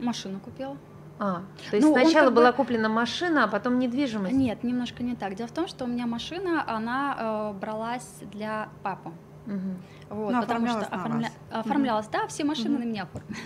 Машину 0.00 0.40
купила. 0.40 0.78
А, 1.18 1.42
то 1.70 1.76
есть 1.76 1.86
Ну, 1.86 1.92
сначала 1.92 2.24
как 2.24 2.30
бы- 2.30 2.36
была 2.36 2.52
куплена 2.52 2.88
машина, 2.88 3.44
а 3.44 3.48
потом 3.48 3.78
недвижимость? 3.78 4.34
Нет, 4.34 4.64
немножко 4.64 5.02
не 5.02 5.14
так. 5.14 5.34
Дело 5.34 5.46
в 5.48 5.52
том, 5.52 5.68
что 5.68 5.84
у 5.84 5.88
меня 5.88 6.06
машина, 6.06 6.64
она 6.66 7.52
э, 7.54 7.58
бралась 7.60 8.08
для 8.32 8.70
папы. 8.82 9.10
Мгм. 9.44 9.76
Вот, 10.08 10.32
Ну, 10.32 10.40
потому 10.40 10.66
что 10.68 10.78
оформля- 10.86 11.30
вас. 11.50 11.60
оформлялась, 11.66 12.06
да, 12.08 12.26
все 12.28 12.44
машины 12.44 12.70
Мгм. 12.78 12.80
на 12.80 12.84
меня 12.86 13.02
оформлены. 13.02 13.36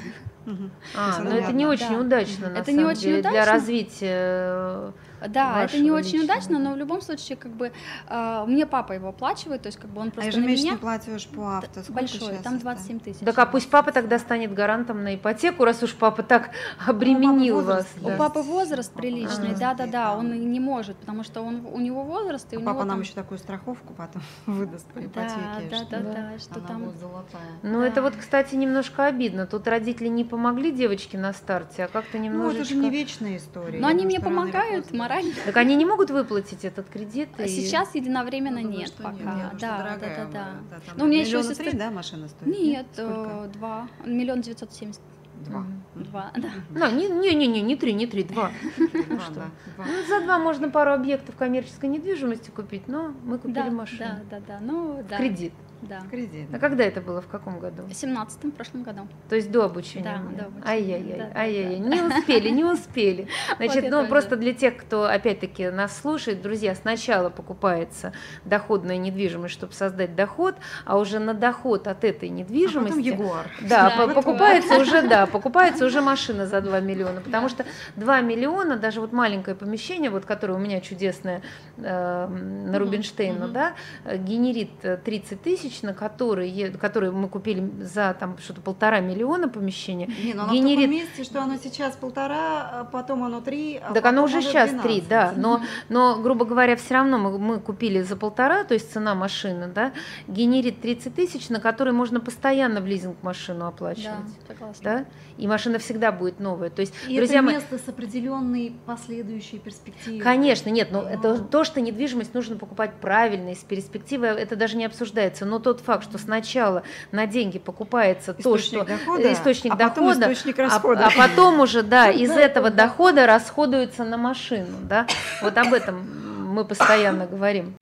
То 0.47 0.53
А, 0.95 1.19
но 1.23 1.31
она 1.31 1.39
это 1.39 1.53
не 1.53 1.67
очень 1.67 1.89
Да. 1.95 2.01
удачно, 2.01 2.51
на 2.51 2.59
Это 2.59 2.71
не 2.71 2.79
самом 2.79 2.91
очень 2.93 3.01
деле, 3.03 3.21
для 3.23 3.31
удачно. 3.33 3.53
развития. 3.53 4.93
Да, 5.29 5.65
это 5.65 5.79
не 5.79 5.91
очень 5.91 6.21
удачно, 6.25 6.59
да. 6.59 6.65
но 6.65 6.73
в 6.75 6.77
любом 6.77 7.01
случае, 7.01 7.37
как 7.37 7.53
бы, 7.53 7.73
э, 8.09 8.45
мне 8.47 8.67
папа 8.67 8.93
его 8.93 9.09
оплачивает, 9.09 9.63
то 9.63 9.69
есть, 9.69 9.79
как 9.79 9.91
бы 9.91 10.01
он 10.01 10.09
А 10.09 10.11
просто 10.11 10.31
на 10.33 10.43
ежемесячный 10.43 10.71
меня 10.71 10.79
платеж 10.79 11.27
по 11.29 11.59
авто 11.59 11.83
сколько 11.83 11.93
большой, 11.93 12.39
там 12.39 12.55
это? 12.55 12.63
27 12.63 13.01
тысяч. 13.01 13.21
Так 13.25 13.39
а 13.39 13.47
пусть 13.47 13.71
папа 13.71 13.93
тогда 13.93 14.19
станет 14.19 14.53
гарантом 14.55 15.03
на 15.03 15.15
ипотеку, 15.15 15.65
раз 15.65 15.83
уж 15.83 15.95
папа 15.95 16.23
так 16.23 16.51
обременил 16.87 17.57
возраст 17.57 17.79
вас. 17.79 17.95
есть. 17.95 18.07
У 18.07 18.09
да. 18.09 18.17
папы 18.17 18.41
возраст 18.41 18.91
Папа 18.93 19.03
приличный, 19.03 19.55
да-да-да, 19.59 20.15
он 20.17 20.31
да. 20.31 20.37
не 20.37 20.61
может, 20.61 20.97
потому 20.97 21.23
что 21.25 21.43
он, 21.43 21.67
у 21.67 21.81
него 21.81 22.03
возраст, 22.03 22.53
и 22.53 22.57
А 22.57 22.61
у 22.61 22.63
папа 22.63 22.75
него 22.77 22.85
нам 22.85 22.97
там... 22.97 23.01
еще 23.01 23.13
такую 23.15 23.39
страховку 23.39 23.95
потом 23.95 24.23
выдаст 24.47 24.87
по 24.93 25.01
Да, 25.01 25.07
ипотеке. 25.07 25.71
да, 25.71 25.77
что 25.77 25.91
да, 25.91 25.99
да. 25.99 26.61
да, 26.61 26.61
там... 26.67 26.85
будет 26.85 26.99
золотая. 26.99 27.43
Ну, 27.63 27.81
Да. 27.81 27.87
это 27.87 28.03
вот, 28.03 28.15
кстати, 28.17 28.55
немножко 28.55 29.07
обидно. 29.07 29.47
Тут 29.47 29.67
родители 29.67 30.09
не 30.09 30.25
помогли 30.25 30.71
девочке 30.71 31.19
на 31.19 31.33
старте, 31.33 31.85
а 31.85 31.89
как-то 31.89 32.19
Ну, 32.19 32.25
немножечко... 32.25 32.63
это 32.63 32.69
же 32.75 32.77
не 32.77 32.91
вечная 32.91 33.37
история. 33.37 33.79
Но 33.79 33.89
они 33.89 34.05
мне 34.05 34.21
помогают. 34.21 34.93
Морально. 35.09 35.33
Так 35.45 35.57
они 35.57 35.77
не 35.77 35.85
могут 35.85 36.11
выплатить 36.11 36.65
этот 36.65 36.89
кредит? 36.89 37.29
и- 37.39 37.49
Сейчас 37.49 37.95
единовременно 37.95 38.59
Я 38.59 38.63
думаю, 38.65 38.79
нет 38.81 38.89
что 38.89 39.03
пока. 39.03 39.15
нет. 39.35 39.47
Да, 39.61 39.79
да, 39.79 39.97
да, 39.99 40.23
она, 40.23 40.31
да. 40.33 40.77
там 40.87 40.97
Ну, 40.97 41.05
у 41.05 41.09
меня 41.09 41.21
еще 41.21 41.39
сестра- 41.43 41.71
три, 41.71 41.73
да, 41.79 41.91
машина 41.91 42.29
стоит? 42.29 42.47
Нет, 42.47 42.87
Сколько? 42.93 43.31
э, 43.45 43.49
два, 43.55 43.89
миллион 44.05 44.41
девятьсот 44.41 44.73
семьдесят 44.73 45.03
Два. 45.47 45.65
Два, 45.95 46.33
да. 46.35 46.49
Ну, 46.71 46.97
не, 46.97 47.09
не, 47.09 47.35
не, 47.35 47.47
не, 47.47 47.61
не 47.61 47.77
три, 47.77 47.93
не 47.93 48.07
три, 48.07 48.25
два. 48.25 48.51
Два, 48.79 49.21
что? 49.21 49.35
да. 49.35 49.45
Ну, 49.77 50.09
за 50.09 50.25
два 50.25 50.39
можно 50.39 50.71
пару 50.71 50.93
объектов 50.93 51.37
коммерческой 51.37 51.91
недвижимости 51.91 52.49
купить, 52.51 52.89
но 52.89 53.13
мы 53.23 53.37
купили 53.39 53.55
Да, 53.55 53.71
машину. 53.71 53.99
да, 54.31 54.39
да, 54.39 54.43
да, 54.49 54.59
ну, 54.63 55.05
да. 55.09 55.19
Кредит. 55.19 55.53
Да. 55.83 56.01
Кредит. 56.11 56.49
А 56.53 56.59
когда 56.59 56.85
это 56.85 57.01
было? 57.01 57.21
В 57.21 57.27
каком 57.29 57.59
году? 57.59 57.83
В 57.85 57.93
семнадцатом, 57.95 58.51
прошлом 58.51 58.83
году. 58.83 59.07
То 59.29 59.37
есть 59.37 59.51
до 59.51 59.65
обучения? 59.67 60.05
Да, 60.05 60.17
было? 60.19 60.33
до 60.33 60.45
обучения. 60.47 60.67
Ай-яй-яй, 60.69 61.19
Да, 61.19 61.25
да, 61.35 61.41
ай-яй-яй. 61.41 61.81
да. 61.81 61.87
Не 61.89 62.03
успели, 62.03 62.49
не 62.49 62.65
успели. 62.65 63.29
Значит, 63.57 63.85
я 63.85 63.91
ну 63.91 63.97
тоже. 63.99 64.09
просто 64.09 64.37
для 64.37 64.55
тех, 64.55 64.77
кто 64.77 65.05
опять-таки 65.05 65.69
нас 65.71 65.97
слушает, 66.01 66.41
друзья, 66.43 66.75
сначала 66.75 67.29
покупается 67.31 68.13
доходная 68.45 68.97
недвижимость, 68.97 69.55
чтобы 69.55 69.75
создать 69.75 70.15
доход, 70.17 70.57
а 70.85 70.99
уже 70.99 71.19
на 71.19 71.35
доход 71.35 71.87
от 71.89 72.05
этой 72.05 72.29
А 72.29 72.33
потом 72.33 72.37
недвижимости 72.39 73.01
Ягуар. 73.01 73.47
Да, 73.61 73.91
Да, 73.91 73.97
по- 73.97 74.07
вот 74.07 74.15
покупается 74.15 74.77
уже, 74.81 75.03
да, 75.03 75.27
покупается 75.27 75.85
уже 75.85 76.01
машина 76.01 76.47
за 76.47 76.61
2 76.63 76.81
миллиона, 76.81 77.21
потому 77.21 77.49
что 77.49 77.65
2 77.97 78.21
миллиона, 78.23 78.77
даже 78.77 79.01
вот 79.01 79.13
маленькое 79.13 79.55
помещение, 79.57 80.11
вот 80.11 80.25
которое 80.25 80.55
у 80.55 80.59
меня 80.59 80.81
чудесное 80.81 81.43
э, 81.77 82.27
на 82.29 82.79
Рубинштейна, 82.79 83.45
мгм. 83.45 83.53
да, 83.53 83.75
э, 84.05 84.17
генерит 84.17 84.71
э, 84.83 84.97
30 84.97 85.43
тысяч, 85.43 85.76
на 85.83 85.95
которые, 85.95 86.71
которые 86.73 87.13
мы 87.13 87.29
купили 87.29 87.71
за 87.83 88.15
там 88.19 88.39
что-то 88.39 88.61
полтора 88.61 89.01
миллиона 89.01 89.49
помещение. 89.49 90.09
Не, 90.23 90.35
ну 90.35 90.43
оно 90.45 90.53
Генерит- 90.53 90.77
в 90.89 90.91
таком 90.91 90.91
месте, 90.91 91.25
что 91.25 91.43
оно 91.43 91.57
сейчас 91.57 91.97
полтора, 91.97 92.71
а 92.81 92.85
потом 92.85 93.25
оно 93.25 93.41
три, 93.41 93.77
а 93.77 93.93
так 93.93 94.05
оно 94.05 94.25
уже 94.25 94.43
сейчас 94.43 94.71
3, 94.71 94.79
12. 94.81 95.09
да, 95.09 95.33
но, 95.37 95.63
но, 95.89 96.21
грубо 96.23 96.45
говоря, 96.45 96.77
все 96.77 96.95
равно 96.95 97.19
мы, 97.19 97.39
мы 97.39 97.61
купили 97.61 98.03
за 98.03 98.17
полтора, 98.17 98.65
то 98.65 98.75
есть 98.75 98.93
цена 98.93 99.15
машины, 99.15 99.67
да, 99.69 99.93
генерит 100.29 100.81
30 100.81 101.15
тысяч, 101.15 101.49
на 101.49 101.61
которые 101.61 101.95
можно 101.95 102.21
постоянно 102.21 102.81
в 102.81 102.87
лизинг 102.87 103.17
машину 103.23 103.61
Да, 103.61 103.69
оплачивать. 103.69 104.07
согласна. 104.47 104.83
Да? 104.85 105.05
И 105.39 105.47
машина 105.47 105.79
всегда 105.79 106.13
будет 106.13 106.41
новая. 106.41 106.71
То 106.71 106.81
есть, 106.81 106.95
И 107.09 107.17
друзья 107.17 107.41
это 107.41 107.49
место 107.49 107.79
с 107.79 107.89
определенной 107.89 108.75
последующей 108.87 109.59
перспективой. 109.59 110.21
Конечно, 110.21 110.71
нет, 110.71 110.89
но 110.91 111.01
А. 111.01 111.11
это 111.11 111.39
то, 111.39 111.65
что 111.65 111.81
недвижимость 111.81 112.35
нужно 112.35 112.57
покупать 112.57 112.93
правильно, 113.01 113.51
и 113.51 113.55
с 113.55 113.59
перспективой, 113.65 114.31
это 114.31 114.57
даже 114.57 114.77
не 114.77 114.85
обсуждается. 114.85 115.45
Но 115.45 115.56
тот 115.59 115.81
факт, 115.81 116.05
что 116.05 116.19
сначала 116.19 116.83
на 117.13 117.27
деньги 117.27 117.59
покупается 117.59 118.35
то, 118.35 118.41
Источник 118.41 118.83
что 118.83 118.85
дохода, 118.85 119.33
источник 119.33 119.73
а 119.73 119.77
потом 119.77 120.09
дохода, 120.09 120.33
источник 120.33 120.59
а, 120.59 121.07
а 121.07 121.11
потом 121.17 121.61
уже, 121.61 121.83
да, 121.83 122.11
из 122.11 122.31
этого 122.31 122.71
дохода 122.71 123.27
расходуется 123.27 124.05
на 124.05 124.17
машину, 124.17 124.79
да. 124.83 125.07
Вот 125.43 125.57
об 125.59 125.73
этом 125.73 126.55
мы 126.55 126.65
постоянно 126.65 127.27
говорим. 127.27 127.77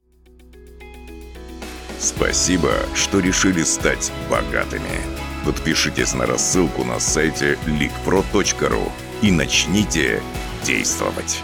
Спасибо, 1.98 2.70
что 2.94 3.20
решили 3.20 3.62
стать 3.62 4.12
богатыми. 4.28 5.00
Подпишитесь 5.44 6.14
на 6.14 6.26
рассылку 6.26 6.84
на 6.84 6.98
сайте 6.98 7.58
leakpro.ru 7.66 8.90
и 9.22 9.30
начните 9.30 10.22
действовать. 10.64 11.42